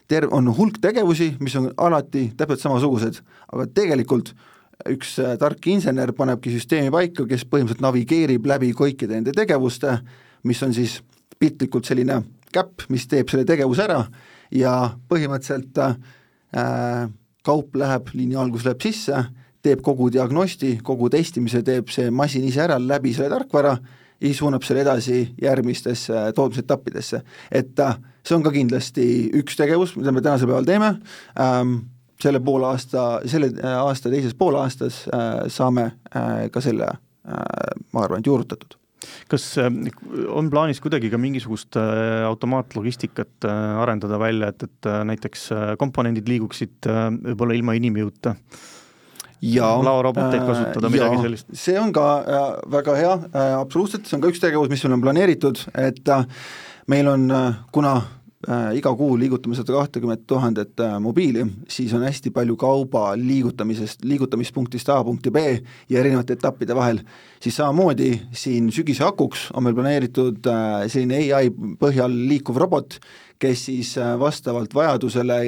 [0.10, 3.22] ter-, on hulk tegevusi, mis on alati täpselt samasugused,
[3.54, 4.34] aga tegelikult
[4.90, 9.98] üks äh, tark insener panebki süsteemi paika, kes põhimõtteliselt navigeerib läbi kõikide nende tegevuste,
[10.48, 11.00] mis on siis
[11.40, 12.22] piltlikult selline
[12.54, 14.04] käpp, mis teeb selle tegevuse ära
[14.56, 14.76] ja
[15.12, 17.10] põhimõtteliselt äh,
[17.46, 19.24] kaup läheb, liini algus läheb sisse,
[19.64, 23.76] teeb kogu diagnosti, kogu testimise teeb see masin ise ära läbi selle tarkvara
[24.20, 27.22] ja siis suunab selle edasi järgmistesse tootmisetappidesse.
[27.52, 29.06] et äh, see on ka kindlasti
[29.42, 30.94] üks tegevus, mida me tänasel päeval teeme
[31.40, 31.80] ähm,,
[32.20, 38.28] selle poolaasta, selle aasta teises poolaastas äh, saame äh, ka selle äh,, ma arvan, et
[38.28, 38.80] juurutatud
[39.30, 39.70] kas äh,
[40.34, 46.90] on plaanis kuidagi ka mingisugust äh, automaatlogistikat äh, arendada välja, et, et näiteks komponendid liiguksid
[46.90, 48.36] võib-olla ilma inimjõuta?
[49.42, 51.50] Laoroboteid kasutada, midagi sellist?
[51.54, 52.06] see on ka
[52.70, 53.18] väga hea,
[53.60, 56.16] absoluutselt, see on ka üks tegevus, mis meil on planeeritud, et
[56.90, 57.28] meil on,
[57.72, 57.98] kuna
[58.48, 64.06] äh, iga kuu liigutame sada kahtekümmet tuhandet äh, mobiili, siis on hästi palju kauba liigutamisest,
[64.08, 65.44] liigutamispunktist A punkti B
[65.90, 67.02] ja erinevate etappide vahel,
[67.44, 73.00] siis samamoodi siin sügise akuks on meil planeeritud äh, selline ai põhjal liikuv robot,
[73.40, 75.42] kes siis äh, vastavalt vajadusele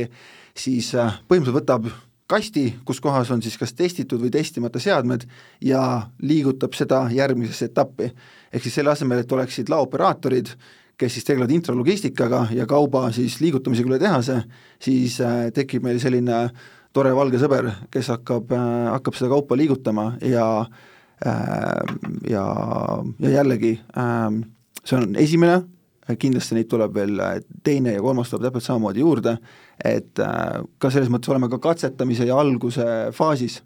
[0.58, 1.92] siis äh, põhimõtteliselt võtab
[2.32, 5.26] kasti, kus kohas on siis kas testitud või testimata seadmed
[5.68, 5.84] ja
[6.24, 8.12] liigutab seda järgmisesse etappi.
[8.54, 10.54] ehk siis selle asemel, et oleksid laooperaatorid,
[10.98, 14.44] kes siis tegelevad intralogistikaga ja kauba siis liigutamisega üle tehase,
[14.80, 16.44] siis äh, tekib meil selline
[16.94, 20.48] tore valge sõber, kes hakkab, äh, hakkab seda kaupa liigutama ja
[21.26, 21.96] äh,
[22.30, 22.46] ja,
[23.20, 23.76] ja jällegi
[24.84, 25.62] see on esimene,
[26.20, 27.20] kindlasti neid tuleb veel
[27.64, 29.36] teine ja kolmas tuleb täpselt samamoodi juurde,
[29.86, 32.86] et ka selles mõttes oleme ka katsetamise ja alguse
[33.16, 33.62] faasis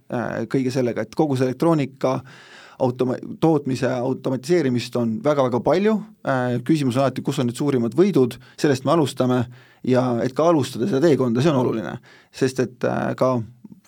[0.52, 2.36] kõige sellega, et kogu see elektroonika äh,
[2.80, 5.96] automa-, tootmise automatiseerimist on väga-väga palju,
[6.28, 9.42] äh, küsimus on alati, kus on need suurimad võidud, sellest me alustame
[9.88, 11.98] ja et ka alustada seda teekonda, see on oluline.
[12.32, 13.36] sest et äh, ka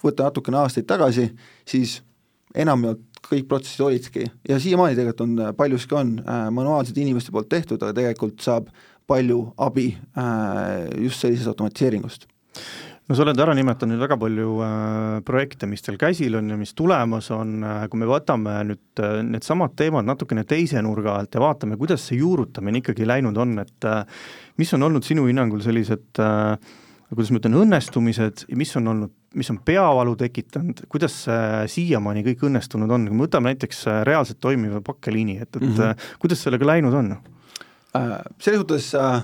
[0.04, 1.30] võtta natukene aastaid tagasi,
[1.68, 2.02] siis
[2.56, 4.26] enamjaolt kõik protsessid olidki.
[4.50, 8.72] Ja siiamaani tegelikult on, paljuski on äh, manuaalselt inimeste poolt tehtud, aga tegelikult saab
[9.08, 9.86] palju abi
[11.00, 12.26] just sellisest automatiseeringust.
[13.08, 16.74] No sa oled ära nimetanud väga palju äh, projekte, mis teil käsil on ja mis
[16.76, 21.40] tulemas on äh,, kui me võtame nüüd äh, needsamad teemad natukene teise nurga alt ja
[21.40, 24.04] vaatame, kuidas see juurutamine ikkagi läinud on, et äh,
[24.60, 26.58] mis on olnud sinu hinnangul sellised äh,
[27.16, 32.26] kuidas ma ütlen, õnnestumised ja mis on olnud, mis on peavalu tekitanud, kuidas see siiamaani
[32.26, 36.06] kõik õnnestunud on, kui me võtame näiteks äh, reaalselt toimiva pakkeliini, et, et mm -hmm.
[36.20, 37.18] kuidas sellega läinud on?
[37.96, 39.24] Äh, selles suhtes äh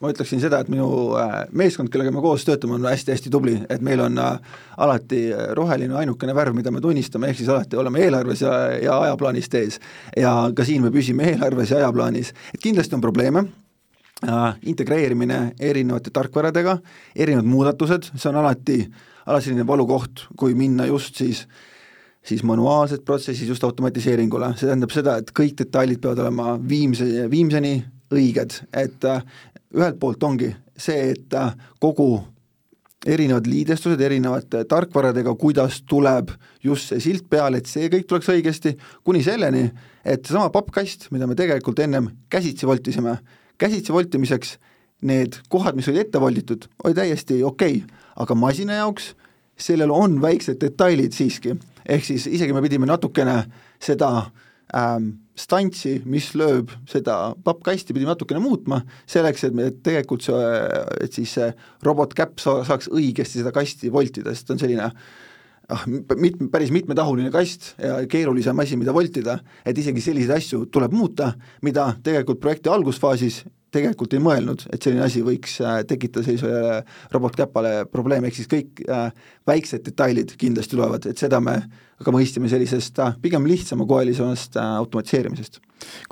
[0.00, 0.86] ma ütleksin seda, et minu
[1.16, 4.38] äh, meeskond, kellega me koos töötame, on hästi-hästi tubli, et meil on äh,
[4.76, 9.54] alati roheline ainukene värv, mida me tunnistame, ehk siis alati oleme eelarves ja, ja ajaplaanist
[9.54, 9.80] ees.
[10.16, 13.65] ja ka siin me püsime eelarves ja ajaplaanis, et kindlasti on probleeme äh,,
[14.62, 16.78] integreerimine erinevate tarkvaradega,
[17.16, 18.78] erinevad muudatused, see on alati,
[19.28, 21.46] alati selline valukoht, kui minna just siis
[22.26, 27.76] siis manuaalsed protsessid just automatiseeringule, see tähendab seda, et kõik detailid peavad olema viimse, viimseni
[28.10, 29.06] õiged, et
[29.76, 31.52] ühelt poolt ongi see, et äh,
[31.82, 32.18] kogu
[33.06, 36.32] erinevad liidestused erinevate tarkvaradega, kuidas tuleb
[36.64, 38.74] just see silt peale, et see kõik tuleks õigesti,
[39.06, 39.68] kuni selleni,
[40.02, 43.18] et seesama pappkast, mida me tegelikult ennem käsitsi voltisime,
[43.58, 44.56] käsitsi voltimiseks
[45.06, 49.12] need kohad, mis olid ette volditud, oli täiesti okei okay., aga masina jaoks
[49.60, 51.54] sellel on väiksed detailid siiski,
[51.88, 53.38] ehk siis isegi me pidime natukene
[53.82, 54.10] seda
[54.76, 60.42] ähm, stantsi, mis lööb seda pappkasti, pidime natukene muutma, selleks, et me tegelikult see,
[61.04, 61.50] et siis see
[61.86, 64.90] robotkäpp sa-, saaks õigesti seda kasti voltida, sest on selline
[65.72, 70.94] ah, mit-, päris mitmetahuline kast ja keerulisem asi, mida voltida, et isegi selliseid asju tuleb
[70.96, 71.32] muuta,
[71.66, 73.44] mida tegelikult projekti algusfaasis
[73.76, 76.80] tegelikult ei mõelnud, et selline asi võiks äh, tekitada sellisele
[77.12, 79.10] robotkäpale probleeme, ehk siis kõik äh,
[79.48, 81.58] väiksed detailid kindlasti tulevad, et seda me
[81.96, 85.60] aga mõistsime sellisest äh, pigem lihtsamakoelisemast automatiseerimisest.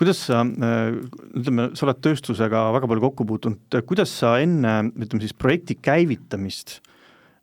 [0.00, 5.36] kuidas sa ütleme, sa oled tööstusega väga palju kokku puutunud, kuidas sa enne, ütleme siis
[5.36, 6.93] projekti käivitamist äh,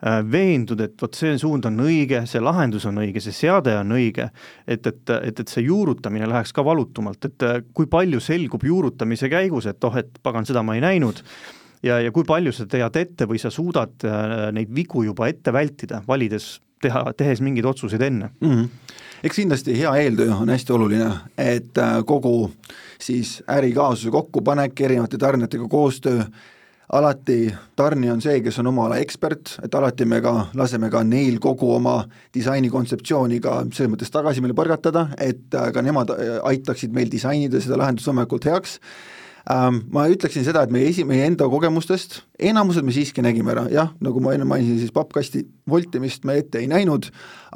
[0.02, 4.30] veendud, et vot see suund on õige, see lahendus on õige, see seade on õige,
[4.66, 9.30] et, et, et, et see juurutamine läheks ka valutumalt, et äh, kui palju selgub juurutamise
[9.32, 11.22] käigus, et oh, et pagan, seda ma ei näinud,
[11.86, 15.54] ja, ja kui palju sa tead ette või sa suudad äh, neid vigu juba ette
[15.54, 18.50] vältida, valides teha, tehes mingeid otsuseid enne mm.
[18.50, 18.96] -hmm.
[19.24, 22.52] eks kindlasti hea eeltöö on hästi oluline, et äh, kogu
[23.02, 26.26] siis ärikaasuse kokkupanek, erinevate tarnijatega koostöö,
[26.91, 27.45] alati
[27.80, 31.39] tarnija on see, kes on oma ala ekspert, et alati me ka laseme ka neil
[31.43, 32.01] kogu oma
[32.36, 37.12] disaini kontseptsiooni ka selles mõttes tagasi meile põrgatada, et äh, ka nemad äh, aitaksid meil
[37.12, 38.80] disainida seda lahendust võimalikult heaks
[39.49, 43.63] Ähm, ma ütleksin seda, et meie esi, meie enda kogemustest enamused me siiski nägime ära,
[43.73, 47.08] jah, nagu ma enne mainisin, siis pappkasti voltimist me ette ei näinud,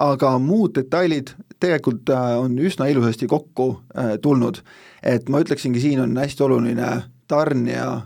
[0.01, 3.67] aga muud detailid tegelikult äh, on üsna ilusasti kokku
[4.25, 4.63] tulnud.
[5.03, 6.89] et ma ütleksingi, siin on hästi oluline
[7.29, 8.01] tarnija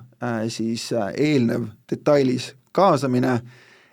[0.52, 3.40] siis eelnev detailis kaasamine,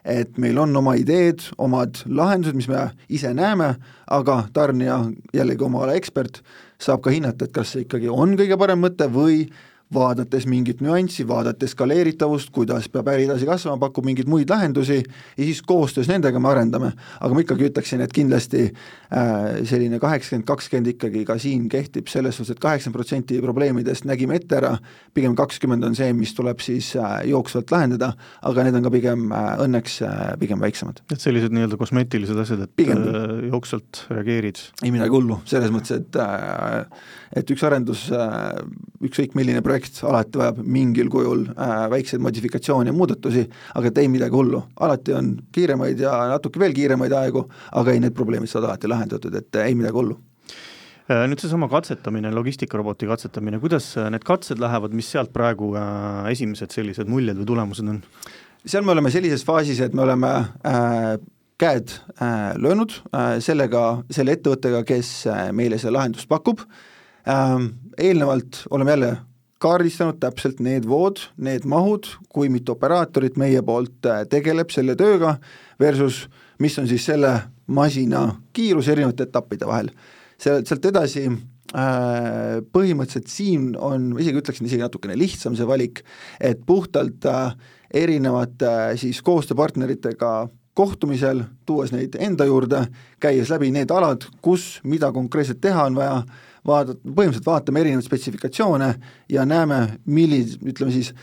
[0.06, 3.72] et meil on oma ideed, omad lahendused, mis me ise näeme,
[4.10, 5.00] aga tarnija,
[5.34, 6.42] jällegi oma ala ekspert,
[6.82, 9.46] saab ka hinnata, et kas see ikkagi on kõige parem mõte või
[9.94, 15.42] vaadates mingit nüanssi, vaadates skaleeritavust, kuidas peab äri edasi kasvama, pakub mingeid muid lahendusi ja
[15.44, 16.92] siis koostöös nendega me arendame.
[17.20, 22.36] aga ma ikkagi ütleksin, et kindlasti äh, selline kaheksakümmend, kakskümmend ikkagi ka siin kehtib selles
[22.36, 24.72] suhtes, et kaheksakümmend protsenti probleemidest nägime ette ära,
[25.14, 29.30] pigem kakskümmend on see, mis tuleb siis äh, jooksvalt lahendada, aga need on ka pigem
[29.30, 31.04] äh, õnneks äh, pigem väiksemad.
[31.12, 33.06] et sellised nii-öelda kosmeetilised asjad, et pigem.
[33.06, 34.64] Äh, jooksvalt reageerid?
[34.82, 36.90] ei midagi hullu, selles mõttes, et äh,
[37.36, 38.60] et üks arendus äh,,
[39.04, 43.98] ükskõik milline projekt, projekt alati vajab mingil kujul äh, väikseid modifikatsioone ja muudatusi, aga et
[43.98, 48.48] ei midagi hullu, alati on kiiremaid ja natuke veel kiiremaid aegu, aga ei, need probleemid
[48.48, 50.16] saavad alati lahendatud, et ei midagi hullu.
[51.06, 56.32] Äh, nüüd seesama katsetamine, logistikaroboti katsetamine, kuidas äh, need katsed lähevad, mis sealt praegu äh,
[56.32, 58.02] esimesed sellised muljed või tulemused on?
[58.66, 60.32] seal me oleme sellises faasis, et me oleme
[60.66, 61.14] äh,
[61.60, 66.64] käed äh, löönud äh, sellega, selle ettevõttega, kes äh, meile seda lahendust pakub.
[67.26, 67.54] Äh,,
[67.98, 69.16] eelnevalt oleme jälle
[69.62, 75.36] kaardistanud täpselt need vood, need mahud, kui mitu operaatorit meie poolt äh, tegeleb selle tööga,
[75.80, 76.26] versus
[76.62, 77.32] mis on siis selle
[77.66, 79.90] masina kiirus erinevate etappide vahel.
[80.38, 86.04] sealt, sealt edasi äh, põhimõtteliselt siin on, isegi ütleksin isegi natukene lihtsam see valik,
[86.40, 87.56] et puhtalt äh,
[87.94, 90.32] erinevate siis koostööpartneritega
[90.76, 92.82] kohtumisel, tuues neid enda juurde,
[93.20, 96.20] käies läbi need alad, kus mida konkreetselt teha on vaja,
[96.66, 98.90] vaadata, põhimõtteliselt vaatame erinevaid spetsifikatsioone
[99.32, 101.14] ja näeme, millis-, ütleme siis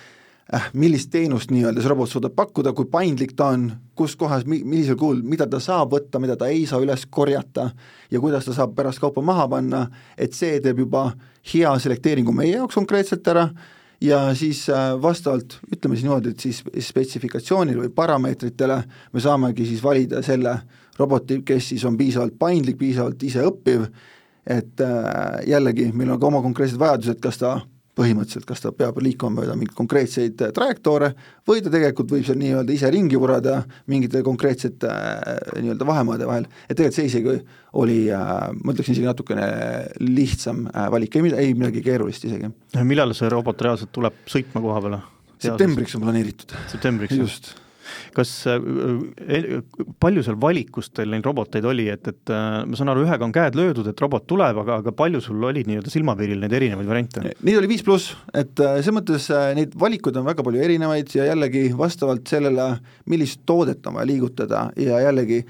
[0.53, 3.67] äh, millist teenust nii-öelda see robot suudab pakkuda, kui paindlik ta on,
[3.99, 7.69] kus kohas, mi-, millisel kujul, mida ta saab võtta, mida ta ei saa üles korjata
[8.11, 9.85] ja kuidas ta saab pärast kaupa maha panna,
[10.17, 11.11] et see teeb juba
[11.53, 13.47] hea selekteeringu meie jaoks konkreetselt ära
[14.03, 18.79] ja siis äh, vastavalt, ütleme siis niimoodi, et siis spetsifikatsioonile või parameetritele
[19.13, 20.57] me saamegi siis valida selle
[20.99, 23.87] roboti, kes siis on piisavalt paindlik, piisavalt iseõppiv
[24.47, 27.53] et äh, jällegi, meil on ka oma konkreetsed vajadused, kas ta
[27.97, 31.11] põhimõtteliselt, kas ta peab liikuma mööda mingeid konkreetseid äh, trajektoore
[31.47, 33.59] või ta tegelikult võib seal nii-öelda ise ringi vurada
[33.91, 37.39] mingite konkreetsete äh, nii-öelda vahemaade vahel, et tegelikult see isegi
[37.83, 39.47] oli äh,, ma ütleksin isegi natukene
[40.03, 42.51] lihtsam valik, ei, ei midagi keerulist isegi.
[42.83, 45.03] millal see robot reaalselt tuleb sõitma koha peale?
[45.43, 46.55] septembriks on planeeritud.
[46.71, 47.19] septembriks?
[47.19, 47.53] just
[48.15, 48.61] kas äh,
[49.27, 49.59] äh,
[50.03, 53.35] palju seal valikust teil neid roboteid oli, et, et äh, ma saan aru, ühega on
[53.35, 57.25] käed löödud, et robot tuleb, aga, aga palju sul oli nii-öelda silmapiiril neid erinevaid variante?
[57.33, 61.67] Neid oli viis pluss, et selles mõttes neid valikuid on väga palju erinevaid ja jällegi
[61.77, 62.73] vastavalt sellele,
[63.11, 65.43] millist toodet on vaja liigutada ja jällegi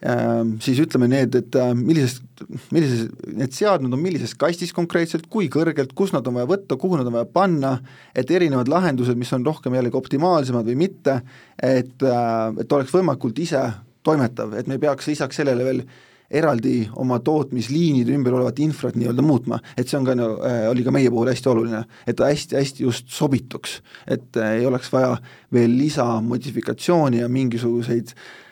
[0.00, 2.24] siis ütleme need, et äh, millisest,
[2.72, 6.96] millises, need seadmed on millises kastis konkreetselt, kui kõrgelt, kus nad on vaja võtta, kuhu
[6.96, 7.74] nad on vaja panna,
[8.16, 11.20] et erinevad lahendused, mis on rohkem jällegi optimaalsemad või mitte,
[11.60, 13.66] et, äh, et oleks võimalikult ise
[14.06, 15.84] toimetav, et me ei peaks lisaks sellele veel
[16.30, 20.96] eraldi oma tootmisliinide ümber olevat infrat nii-öelda muutma, et see on ka äh, oli ka
[20.96, 25.18] meie puhul hästi oluline, et ta hästi-hästi just sobituks, et ei oleks vaja
[25.52, 28.48] veel lisamodifikatsiooni ja mingisuguseid äh, Äh,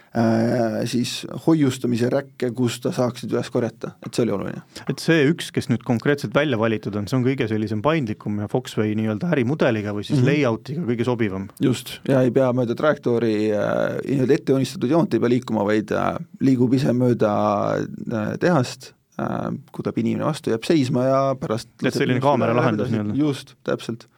[0.88, 1.12] siis
[1.46, 4.62] hoiustamise räkke, kus ta saaks nüüd üles korjata, et see oli oluline.
[4.90, 8.48] et see üks, kes nüüd konkreetselt välja valitud on, see on kõige sellisem paindlikum ja
[8.50, 10.32] Foxway nii-öelda ärimudeliga või siis mm -hmm.
[10.32, 11.48] layout'iga kõige sobivam?
[11.60, 16.14] just, ja ei pea mööda trajektoori äh, nii-öelda ettejoonistatud joont ei pea liikuma, vaid äh,
[16.40, 17.32] liigub ise mööda
[17.78, 22.90] äh, tehast äh,, kui tuleb inimene vastu, jääb seisma ja pärast et selline kaamera lahendus
[22.92, 23.18] nii-öelda?
[23.18, 24.08] just, täpselt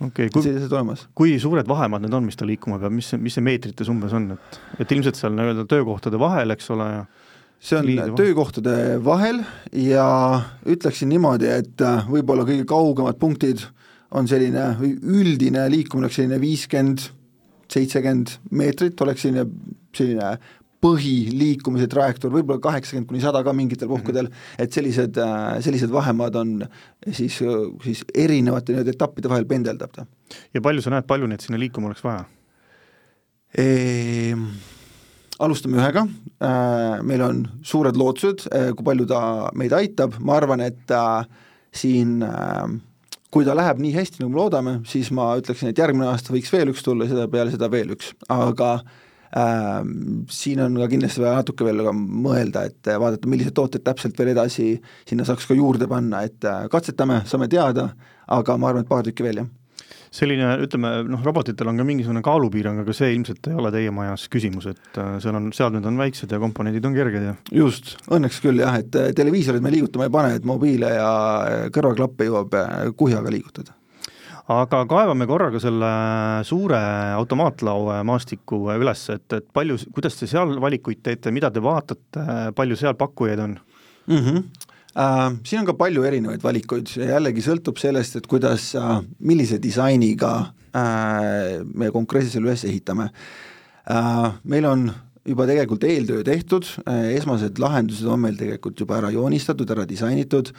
[0.00, 3.44] okei okay,, kui, kui suured vahemaad need on, mis ta liikuma peab, mis, mis see
[3.44, 7.04] meetrites umbes on, et, et ilmselt seal nii-öelda töökohtade vahel, eks ole, ja
[7.60, 9.42] see on Liidu töökohtade vahel
[9.76, 10.06] ja
[10.64, 13.66] ütleksin niimoodi, et äh, võib-olla kõige kaugemad punktid
[14.16, 17.04] on selline üldine liikumine oleks selline viiskümmend,
[17.70, 19.44] seitsekümmend meetrit, oleks selline,
[19.96, 20.32] selline
[20.84, 23.96] põhiliikumise trajektoor, võib-olla kaheksakümmend kuni sada ka mingitel mhm.
[23.96, 24.64] puhkudel mm, -hmm.
[24.64, 26.56] et sellised, äh, sellised vahemaad on
[27.12, 27.38] siis,
[27.84, 30.06] siis erinevate nii-öelda etappide vahel pendeldab ta.
[30.54, 32.24] ja palju sa näed, palju neid sinna liikuma oleks vaja
[33.58, 34.36] e?
[35.40, 36.04] alustame ühega,
[36.44, 39.22] äh, meil on suured lootused, äh, kui palju ta
[39.56, 40.96] meid aitab, ma arvan, et
[41.72, 42.18] siin
[43.30, 46.50] kui ta läheb nii hästi, nagu me loodame, siis ma ütleksin, et järgmine aasta võiks
[46.52, 51.22] veel üks tulla, seda peale seda veel üks, aga äh, Ähm, siin on ka kindlasti
[51.22, 54.72] vaja natuke veel ka mõelda, et vaadata, millised tooted täpselt veel edasi
[55.06, 57.92] sinna saaks ka juurde panna, et äh, katsetame, saame teada,
[58.26, 59.56] aga ma arvan, et paar tükki veel, jah.
[60.10, 64.24] Selline, ütleme noh, robotitel on ka mingisugune kaalupiirang, aga see ilmselt ei ole teie majas
[64.32, 68.42] küsimus, et äh, seal on, seadmed on väiksed ja komponendid on kerged ja just, õnneks
[68.42, 71.12] küll jah, et äh, televiisorid me liigutama ei pane, et mobiile ja
[71.70, 72.58] kõrvaklappe jõuab
[72.98, 73.78] kuhjaga liigutada
[74.50, 75.90] aga kaevame korraga selle
[76.48, 76.80] suure
[77.16, 82.24] automaatlaue maastiku üles, et, et palju, kuidas te seal valikuid teete, mida te vaatate,
[82.56, 83.58] palju seal pakkujaid on
[84.06, 84.16] mm?
[84.16, 84.42] -hmm.
[85.46, 91.62] Siin on ka palju erinevaid valikuid jällegi sõltub sellest, et kuidas uh,, millise disainiga uh,
[91.62, 93.10] me konkreetselt selle üles ehitame.
[94.44, 94.90] Meil on
[95.26, 96.66] juba tegelikult eeltöö tehtud,
[97.14, 100.52] esmased lahendused on meil tegelikult juba ära joonistatud, ära disainitud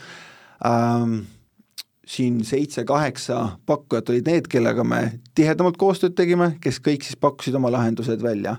[2.08, 5.02] siin seitse-kaheksa pakkujat olid need, kellega me
[5.38, 8.58] tihedamalt koostööd tegime, kes kõik siis pakkusid oma lahendused välja.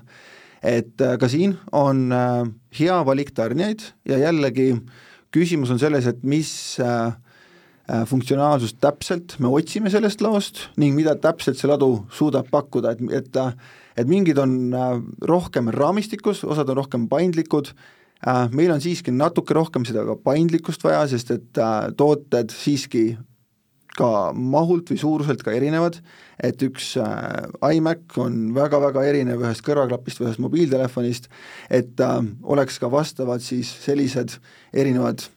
[0.63, 2.47] et äh, ka siin on äh,
[2.79, 4.77] hea valik tarnijaid ja jällegi
[5.35, 7.11] küsimus on selles, et mis äh,
[8.07, 13.41] funktsionaalsust täpselt me otsime sellest laost ning mida täpselt see ladu suudab pakkuda, et, et
[13.97, 14.73] et mingid on
[15.21, 17.67] rohkem raamistikus, osad on rohkem paindlikud,
[18.55, 21.59] meil on siiski natuke rohkem seda ka paindlikkust vaja, sest et
[21.99, 23.11] tooted siiski
[23.97, 25.99] ka mahult või suuruselt ka erinevad,
[26.43, 31.29] et üks äh, iMac on väga-väga erinev ühest kõrvaklapist või ühest mobiiltelefonist,
[31.69, 34.39] et äh, oleks ka vastavad siis sellised
[34.73, 35.27] erinevad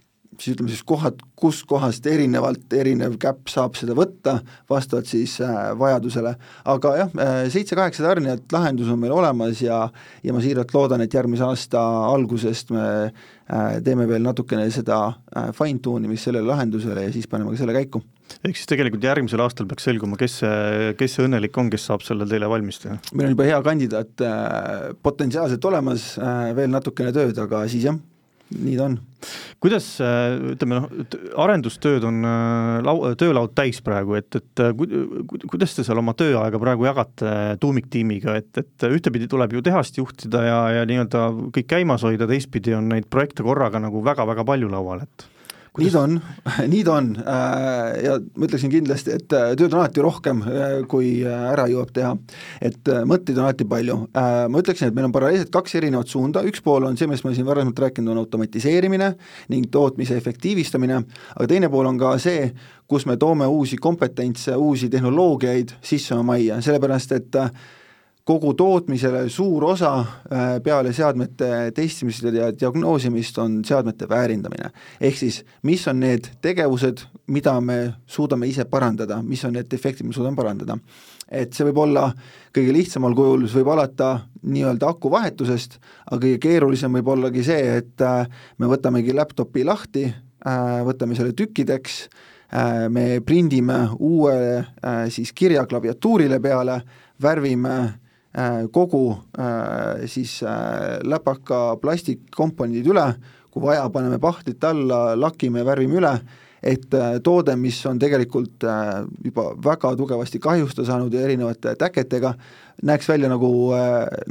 [0.41, 4.39] siis ütleme siis kohad, kus kohast erinevalt erinev käpp saab seda võtta,
[4.71, 6.35] vastavalt siis äh, vajadusele.
[6.65, 9.87] aga jah äh,, seitse-kaheksa tarnijat, lahendus on meil olemas ja
[10.25, 11.81] ja ma siiralt loodan, et järgmise aasta
[12.11, 13.13] algusest me
[13.85, 18.03] teeme veel natukene seda äh, fine-tune imist sellele lahendusele ja siis paneme ka selle käiku
[18.47, 22.05] ehk siis tegelikult järgmisel aastal peaks selguma, kes see, kes see õnnelik on, kes saab
[22.07, 22.99] selle teile valmis teha?
[23.13, 27.99] meil on juba hea kandidaat äh, potentsiaalselt olemas äh,, veel natukene tööd, aga siis jah
[28.55, 28.97] nii ta on.
[29.63, 30.87] kuidas, äh, ütleme noh,
[31.43, 32.21] arendustööd on
[32.87, 38.37] lau-, töölaud täis praegu, et, et ku-, kuidas te seal oma tööaega praegu jagate tuumiktiimiga,
[38.39, 42.93] et, et ühtepidi tuleb ju tehast juhtida ja, ja nii-öelda kõik käimas hoida, teistpidi on
[42.93, 45.27] neid projekte korraga nagu väga-väga palju laual, et
[45.81, 46.17] nii ta on,
[46.73, 47.11] nii ta on.
[47.21, 51.93] Äh, ja ma ütleksin kindlasti, et äh, tööd on alati rohkem, äh, kui ära jõuab
[51.97, 52.15] teha.
[52.65, 53.97] et mõtteid on alati palju.
[54.15, 57.35] Ma ütleksin, et meil on paralleelselt kaks erinevat suunda, üks pool on see, millest ma
[57.37, 59.11] siin varasemalt rääkinud, on automatiseerimine
[59.53, 61.01] ning tootmise efektiivistamine,
[61.37, 62.49] aga teine pool on ka see,
[62.89, 67.41] kus me toome uusi kompetentse, uusi tehnoloogiaid sisse oma majja, sellepärast et
[68.27, 74.71] kogu tootmisele suur osa äh, peale seadmete testimist ja diagnoosimist on seadmete väärindamine.
[75.01, 80.07] ehk siis, mis on need tegevused, mida me suudame ise parandada, mis on need defektid,
[80.07, 80.79] mida suudame parandada.
[81.31, 82.09] et see võib olla
[82.55, 84.09] kõige lihtsamal kujul, see võib alata
[84.43, 85.79] nii-öelda aku vahetusest,
[86.11, 88.27] aga kõige keerulisem võib ollagi see, et äh,
[88.59, 92.09] me võtamegi laptopi lahti, äh, võtame selle tükkideks,
[92.95, 94.35] me prindime uue
[95.11, 96.77] siis kirja klaviatuurile peale,
[97.23, 97.75] värvime
[98.73, 103.07] kogu äh, siis äh, läpaka plastikkomponendid üle,
[103.51, 106.13] kui vaja, paneme pahtlit alla, lakime värvime üle,
[106.67, 108.65] et toode, mis on tegelikult
[109.25, 112.33] juba väga tugevasti kahjusta saanud ja erinevate täketega,
[112.89, 113.51] näeks välja nagu,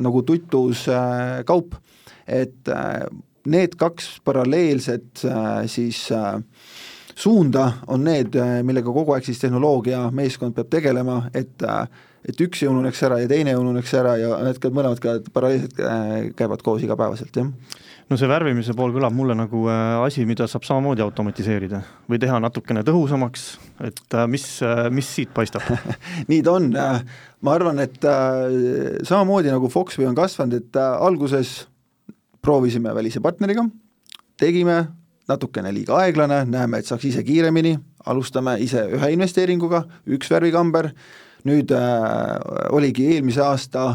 [0.03, 0.83] nagu tutus
[1.47, 1.77] kaup.
[2.27, 2.69] et
[3.45, 5.23] need kaks paralleelset
[5.71, 6.01] siis
[7.15, 8.35] suunda on need,
[8.65, 11.63] millega kogu aeg siis tehnoloogia meeskond peab tegelema, et
[12.25, 15.17] et üks ei ununeks ära ja teine ei ununeks ära ja need ka mõlemad ka
[15.33, 17.51] paralleelselt äh, käivad koos igapäevaselt, jah.
[18.09, 22.39] no see värvimise pool kõlab mulle nagu äh, asi, mida saab samamoodi automatiseerida või teha
[22.41, 23.47] natukene tõhusamaks,
[23.85, 24.47] et äh, mis,
[24.95, 25.65] mis siit paistab
[26.31, 28.01] nii ta on, ma arvan, et
[29.05, 31.57] samamoodi nagu Foxway on kasvanud, et alguses
[32.45, 33.65] proovisime välise partneriga,
[34.37, 34.83] tegime,
[35.29, 37.73] natukene liiga aeglane, näeme, et saaks ise kiiremini,
[38.05, 39.81] alustame ise ühe investeeringuga,
[40.13, 40.91] üks värvikamber,
[41.45, 42.35] nüüd äh,
[42.73, 43.87] oligi eelmise aasta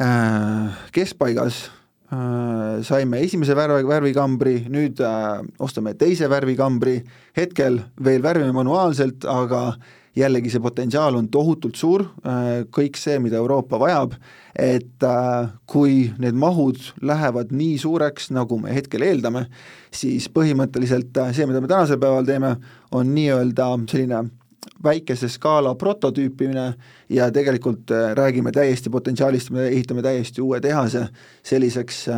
[0.00, 1.66] äh, keskpaigas
[2.12, 7.00] äh, saime esimese värvi, värvikambri, nüüd äh, ostame teise värvikambri,
[7.36, 9.72] hetkel veel värvime manuaalselt, aga
[10.18, 14.16] jällegi see potentsiaal on tohutult suur äh,, kõik see, mida Euroopa vajab,
[14.58, 19.46] et äh, kui need mahud lähevad nii suureks, nagu me hetkel eeldame,
[19.94, 22.56] siis põhimõtteliselt äh, see, mida me tänasel päeval teeme,
[22.94, 24.26] on nii-öelda selline
[24.82, 26.74] väikese skaala prototüüpimine
[27.08, 31.06] ja tegelikult äh, räägime täiesti potentsiaalist, me ehitame täiesti uue tehase
[31.42, 32.16] selliseks äh,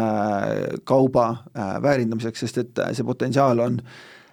[0.84, 3.82] kauba äh, väärindamiseks, sest et see potentsiaal on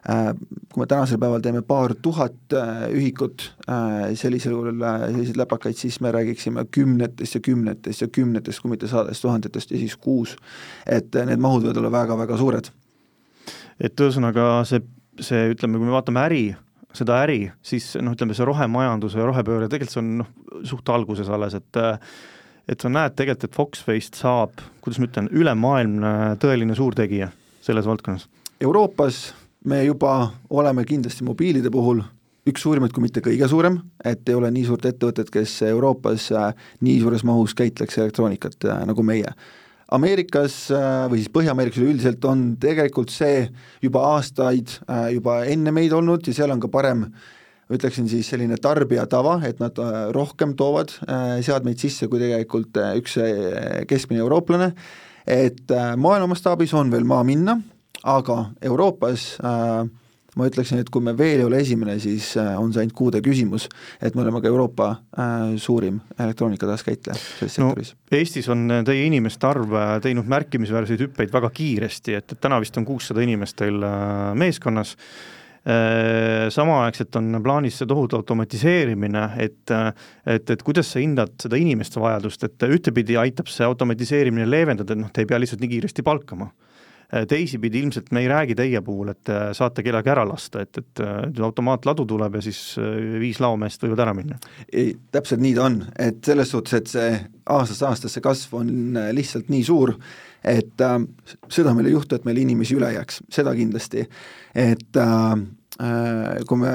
[0.08, 2.54] kui me tänasel päeval teeme paar tuhat
[2.96, 3.44] ühikut
[4.16, 9.26] sellisel juhul, selliseid läpakaid, siis me räägiksime kümnetest ja kümnetest ja kümnetest, kui mitte sadadest
[9.26, 10.38] tuhandetest ja siis kuus.
[10.86, 12.70] et need mahud võivad olla väga-väga suured.
[13.84, 14.80] et ühesõnaga see,
[15.20, 16.46] see ütleme, kui me vaatame äri,
[16.96, 20.32] seda äri, siis noh, ütleme see rohemajanduse ja rohepööre, tegelikult see on noh,
[20.68, 21.82] suht alguses alles, et
[22.68, 27.30] et sa näed tegelikult, et Foxface'ist saab, kuidas ma ütlen, ülemaailmne tõeline suurtegija
[27.64, 28.28] selles valdkonnas?
[28.64, 29.22] Euroopas
[29.68, 32.02] me juba oleme kindlasti mobiilide puhul
[32.48, 36.68] üks suurimaid, kui mitte kõige suurem, et ei ole nii suurt ettevõtet, kes Euroopas äh,
[36.86, 39.34] nii suures mahus käitleks elektroonikat äh, nagu meie.
[39.96, 40.56] Ameerikas
[41.08, 43.46] või siis Põhja-Ameerikas üleüldiselt on tegelikult see
[43.84, 44.74] juba aastaid
[45.14, 47.06] juba enne meid olnud ja seal on ka parem
[47.72, 49.80] ütleksin siis selline tarbija tava, et nad
[50.16, 50.92] rohkem toovad
[51.44, 53.18] seadmeid sisse kui tegelikult üks
[53.88, 54.70] keskmine eurooplane,
[55.28, 57.58] et maailma mastaabis on veel maa minna,
[58.08, 59.88] aga Euroopas äh,
[60.38, 63.22] ma ütleksin, et kui me veel ei ole esimene, siis äh, on see ainult kuude
[63.26, 63.68] küsimus,
[64.02, 67.94] et me oleme ka Euroopa äh, suurim elektroonika taaskäitleja selles no, sektoris.
[68.20, 69.74] Eestis on äh, teie inimeste arv
[70.04, 73.82] teinud märkimisväärseid hüppeid väga kiiresti, et, et täna vist on kuussada inimest teil
[74.38, 74.96] meeskonnas
[76.54, 82.46] samaaegselt on plaanis see tohutu automatiseerimine, et et, et kuidas sa hindad seda inimeste vajadust,
[82.48, 86.48] et ühtepidi aitab see automatiseerimine leevendada, et noh, te ei pea lihtsalt nii kiiresti palkama
[87.08, 91.02] teisipidi ilmselt me ei räägi teie puhul, et äh, saate kedagi ära lasta, et, et
[91.04, 92.60] äh, automaatladu tuleb ja siis
[93.22, 94.40] viis laomeest võivad ära minna?
[94.68, 97.14] ei, täpselt nii ta on, et selles suhtes, et see
[97.54, 99.96] aastast aastasse kasv on lihtsalt nii suur,
[100.44, 101.00] et äh,
[101.48, 104.04] seda meil ei juhtu, et meil inimesi üle jääks, seda kindlasti.
[104.56, 105.36] et äh,
[106.48, 106.74] kui me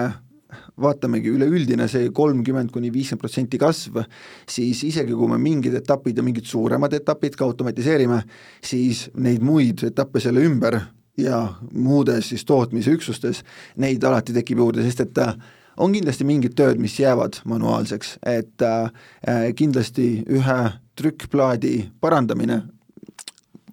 [0.81, 4.01] vaatamegi üleüldine see kolmkümmend kuni viiskümmend protsenti kasv,
[4.49, 8.23] siis isegi kui me mingid etapid ja mingid suuremad etapid ka automatiseerime,
[8.65, 10.81] siis neid muid etappe selle ümber
[11.21, 11.43] ja
[11.73, 13.43] muudes siis tootmisüksustes,
[13.77, 15.35] neid alati tekib juurde, sest et äh,
[15.77, 20.61] on kindlasti mingid tööd, mis jäävad manuaalseks, et äh, kindlasti ühe
[20.99, 22.63] trükkplaadi parandamine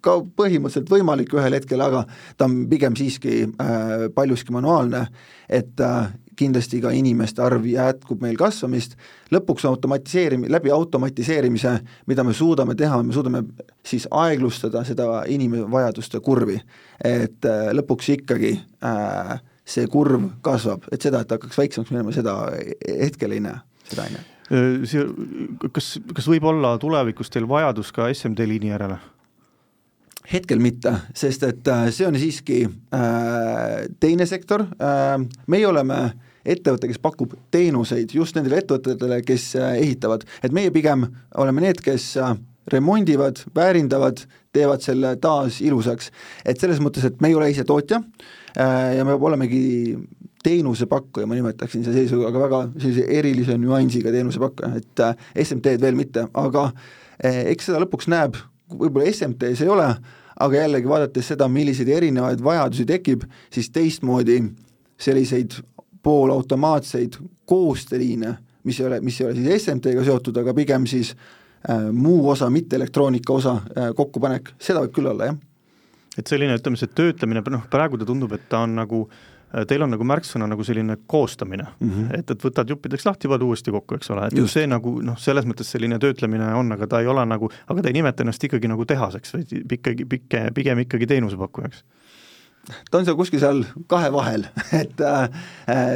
[0.04, 2.06] ka põhimõtteliselt võimalik ühel hetkel, aga
[2.38, 5.06] ta on pigem siiski äh, paljuski manuaalne,
[5.50, 8.96] et äh, kindlasti ka inimeste arv jätkub meil kasvamist,
[9.34, 11.76] lõpuks automatiseerim-, läbi automatiseerimise,
[12.10, 13.44] mida me suudame teha, me suudame
[13.86, 16.60] siis aeglustada seda inimvajaduste kurvi.
[17.04, 19.38] et äh, lõpuks ikkagi äh,
[19.70, 22.36] see kurv kasvab, et seda, et hakkaks väiksemaks minema, seda
[22.88, 23.62] hetkel ei näe,
[23.92, 24.28] seda ei näe.
[24.50, 25.06] Äh, see,
[25.76, 29.00] kas, kas võib olla tulevikus teil vajadus ka SMD liini järele?
[30.30, 35.16] hetkel mitte, sest et äh, see on siiski äh, teine sektor äh,,
[35.50, 36.00] meie oleme
[36.46, 41.08] ettevõte, kes pakub teenuseid just nendele ettevõtetele, kes äh, ehitavad, et meie pigem
[41.40, 42.36] oleme need, kes äh,
[42.70, 44.24] remondivad, väärindavad,
[44.54, 46.12] teevad selle taas ilusaks.
[46.46, 49.98] et selles mõttes, et me ei ole ise tootja äh, ja me olemegi
[50.44, 55.04] teenusepakkuja, ma nimetaksin seda sellise, aga väga sellise erilise nüansiga teenusepakkuja, et
[55.44, 56.70] SMT-d veel mitte, aga
[57.20, 58.38] eks seda lõpuks näeb,
[58.72, 59.90] võib-olla SMT-s ei ole,
[60.40, 64.40] aga jällegi vaadates seda, milliseid erinevaid vajadusi tekib, siis teistmoodi
[65.00, 65.58] selliseid
[66.04, 67.18] poolautomaatseid
[67.50, 72.30] koostööliine, mis ei ole, mis ei ole siis SMT-ga seotud, aga pigem siis äh, muu
[72.30, 75.42] osa, mitte elektroonika osa äh, kokkupanek, seda võib küll olla, jah.
[76.18, 79.82] et selline, ütleme, see töötlemine, noh praegu ta tundub, et ta on nagu äh, Teil
[79.82, 82.10] on nagu märksõna nagu selline koostamine mm, -hmm.
[82.20, 84.54] et, et võtad juppideks lahti, paned uuesti kokku, eks ole, et Just.
[84.54, 87.90] see nagu noh, selles mõttes selline töötlemine on, aga ta ei ole nagu, aga ta
[87.90, 91.82] ei nimeta ennast ikkagi nagu tehaseks, vaid ikkagi, pigem, pigem ikkagi teenusepakkujaks
[92.92, 94.48] ta on seal kuskil seal kahe vahel,
[94.82, 95.28] et äh,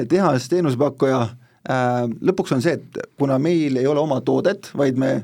[0.10, 5.16] tehas, teenusepakkuja äh,, lõpuks on see, et kuna meil ei ole oma toodet, vaid me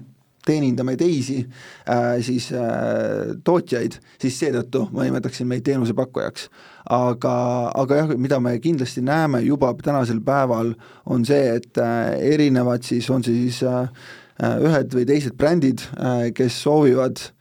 [0.49, 6.49] teenindame teisi äh, siis äh, tootjaid, siis seetõttu ma nimetaksin meid teenusepakkujaks.
[6.89, 7.33] aga,
[7.77, 10.73] aga jah, mida me kindlasti näeme juba tänasel päeval,
[11.05, 13.91] on see, et äh, erinevad siis, on siis äh,
[14.39, 17.38] ühed või teised brändid äh,, kes soovivad äh, Äh,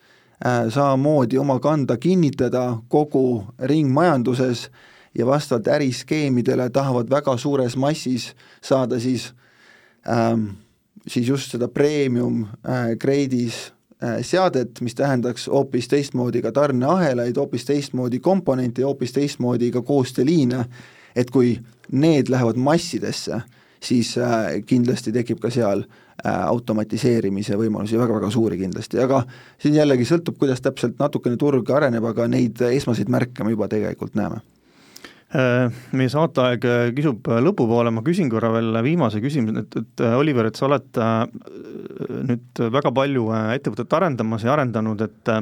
[0.68, 4.70] samamoodi oma kanda kinnitada kogu ringmajanduses
[5.18, 9.34] ja vastavalt äriskeemidele tahavad väga suures massis saada siis
[10.09, 10.45] ähm,,
[11.07, 13.72] siis just seda premium äh, grade'is
[14.03, 19.82] äh, seadet, mis tähendaks hoopis teistmoodi ka tarneahelaid, hoopis teistmoodi komponente ja hoopis teistmoodi ka
[19.82, 20.64] koostööliine,
[21.16, 21.59] et kui
[21.93, 23.41] need lähevad massidesse,
[23.82, 29.22] siis äh, kindlasti tekib ka seal äh, automatiseerimise võimalusi väga-väga suuri kindlasti, aga
[29.62, 34.18] siin jällegi sõltub, kuidas täpselt natukene turg areneb, aga neid esmaseid märke me juba tegelikult
[34.18, 34.40] näeme.
[35.28, 36.64] Äh, meie saateaeg
[36.96, 41.02] kisub lõpupoole, ma küsin korra veel viimase küsimuse, et, et Oliver, et sa oled
[42.32, 45.34] nüüd väga palju ettevõtet arendamas ja arendanud, et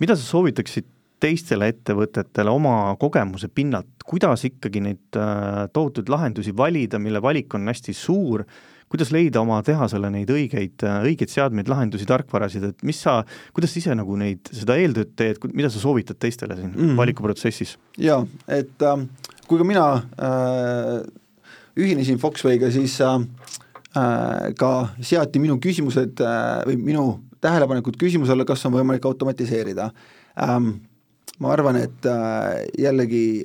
[0.00, 0.86] mida sa soovitaksid
[1.22, 7.68] teistele ettevõtetele oma kogemuse pinnalt, kuidas ikkagi neid äh, tohutuid lahendusi valida, mille valik on
[7.70, 8.44] hästi suur,
[8.92, 13.18] kuidas leida oma tehasele neid õigeid, äh, õigeid seadmeid, lahendusi, tarkvarasid, et mis sa,
[13.56, 16.96] kuidas sa ise nagu neid, seda eeltööd teed, mida sa soovitad teistele siin mm.
[16.98, 17.76] valikuprotsessis?
[18.00, 19.06] jaa, et äh,
[19.46, 19.86] kui ka mina
[20.18, 21.06] äh,
[21.76, 23.20] ühinesin Foxway'ga, siis äh,
[23.96, 27.06] äh, ka seati minu küsimused äh, või minu
[27.44, 29.90] tähelepanekud küsimuse alla, kas on võimalik automatiseerida
[30.42, 30.76] ähm,
[31.42, 32.06] ma arvan, et
[32.80, 33.44] jällegi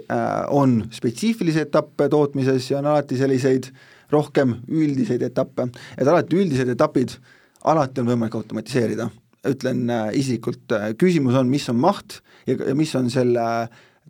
[0.56, 3.68] on spetsiifilisi etappe tootmises ja on alati selliseid
[4.12, 7.18] rohkem üldiseid etappe, et alati üldised etapid
[7.64, 9.09] alati on võimalik automatiseerida,
[9.47, 13.45] ütlen isiklikult, küsimus on, mis on maht ja, ja mis on selle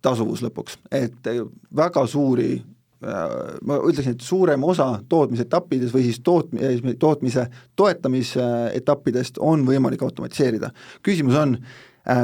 [0.02, 1.32] tasuvus lõpuks, et
[1.76, 2.56] väga suuri
[3.02, 6.52] ma ütleksin, et suurem osa tootmisetappides või siis toot-,
[7.02, 7.48] tootmise
[7.80, 10.70] toetamisetappidest on võimalik automatiseerida.
[11.02, 11.56] küsimus on,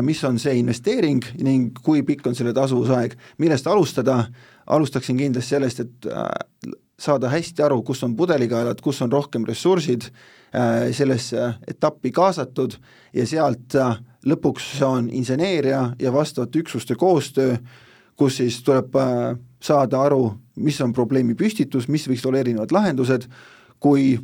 [0.06, 4.28] mis on see investeering ning kui pikk on selle tasuvusaeg, millest alustada,
[4.68, 6.12] alustaksin kindlasti sellest, et
[7.00, 10.10] saada hästi aru, kus on pudelikaelad, kus on rohkem ressursid
[10.96, 12.78] sellesse etappi kaasatud
[13.14, 13.76] ja sealt
[14.26, 17.58] lõpuks on inseneeria ja vastavate üksuste koostöö,
[18.18, 18.96] kus siis tuleb
[19.62, 23.28] saada aru, mis on probleemi püstitus, mis võiks olla erinevad lahendused,
[23.80, 24.16] kui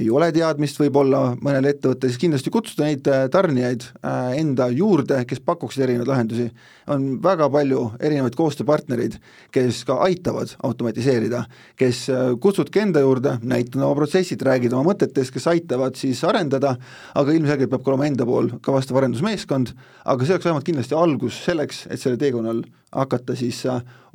[0.00, 5.22] ei ole teadmist võib-olla mõnel ettevõttel, siis kindlasti kutsuda neid äh, tarnijaid äh, enda juurde,
[5.28, 6.48] kes pakuksid erinevaid lahendusi.
[6.92, 9.16] on väga palju erinevaid koostööpartnereid,
[9.54, 11.44] kes ka aitavad automatiseerida,
[11.80, 16.76] kes äh, kutsudki enda juurde, näitavad oma protsessid, räägid oma mõtetest, kes aitavad siis arendada,
[17.14, 19.72] aga ilmselgelt peab ka olema enda pool ka vastav arendusmeeskond,
[20.04, 22.64] aga see oleks vähemalt kindlasti algus selleks, et selle teekonnal
[22.96, 23.64] hakata siis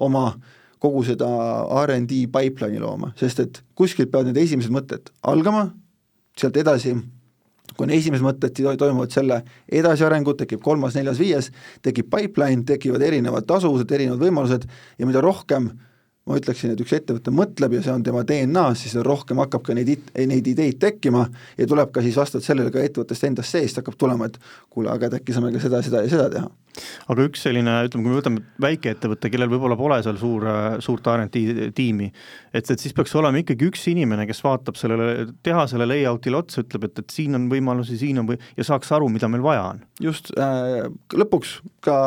[0.01, 1.29] oma äh, kogu seda
[1.85, 5.67] RD pipeline'i looma, sest et kuskilt peavad need esimesed mõtted algama,
[6.37, 6.95] sealt edasi,
[7.75, 11.51] kui on esimesed mõtted, toimuvad selle edasiarengud, tekib kolmas, neljas, viies,
[11.85, 14.67] tekib pipeline, tekivad erinevad tasuvused, erinevad võimalused
[14.97, 15.69] ja mida rohkem
[16.27, 19.75] ma ütleksin, et üks ettevõte mõtleb ja see on tema DNA-s, siis rohkem hakkab ka
[19.77, 21.25] neid, neid ideid tekkima
[21.57, 24.37] ja tuleb ka siis vastavalt sellele ka ettevõttest endast seest hakkab tulema, et
[24.69, 26.51] kuule, aga et äkki saame ka seda, seda ja seda teha.
[27.11, 30.45] Aga üks selline, ütleme, kui me võtame väikeettevõtte, kellel võib-olla pole seal suur,
[30.83, 32.09] suurt R&D tiimi,
[32.53, 36.87] et, et siis peaks olema ikkagi üks inimene, kes vaatab sellele tehasele layout'ile otsa, ütleb,
[36.89, 39.83] et, et siin on võimalusi, siin on või-, ja saaks aru, mida meil vaja on.
[40.01, 41.97] just äh,, lõpuks ka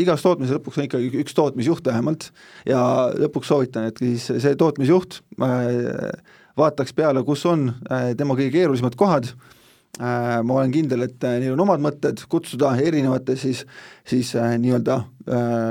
[0.00, 2.30] igas tootmises lõpuks on ikkagi üks tootmisjuht vähemalt
[2.68, 2.80] ja
[3.18, 6.14] lõpuks soovitan, et siis see tootmisjuht äh,
[6.60, 9.53] vaataks peale, kus on äh, tema kõige keerulisemad kohad, äh,
[9.98, 13.60] ma olen kindel, et neil on omad mõtted, kutsuda erinevate siis,
[14.02, 14.98] siis nii-öelda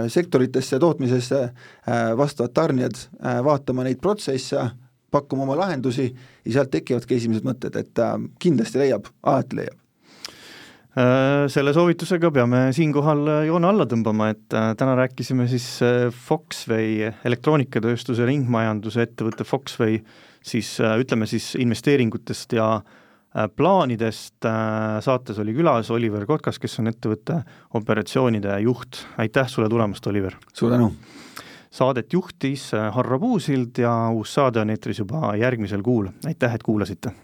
[0.07, 1.41] sektoritesse, tootmisesse
[2.15, 3.03] vastavad tarnijad
[3.43, 4.63] vaatama neid protsesse,
[5.11, 8.03] pakkuma oma lahendusi ja sealt tekivadki esimesed mõtted, et
[8.39, 9.83] kindlasti leiab, alati leiab.
[10.93, 15.65] Äh, selle soovitusega peame siinkohal äh, joone alla tõmbama, et äh, täna rääkisime siis
[16.27, 19.97] Foxway elektroonikatööstuse ringmajanduse ettevõtte Foxway
[20.45, 22.67] siis ütleme siis investeeringutest ja
[23.55, 24.45] plaanidest,
[25.01, 27.39] saates oli külas Oliver Kotkas, kes on ettevõtte
[27.73, 30.37] operatsioonide juht, aitäh sulle tulemast, Oliver!
[30.53, 30.91] suur tänu!
[31.73, 37.15] Saadet juhtis Harro Puusild ja uus saade on eetris juba järgmisel kuul, aitäh, et kuulasite!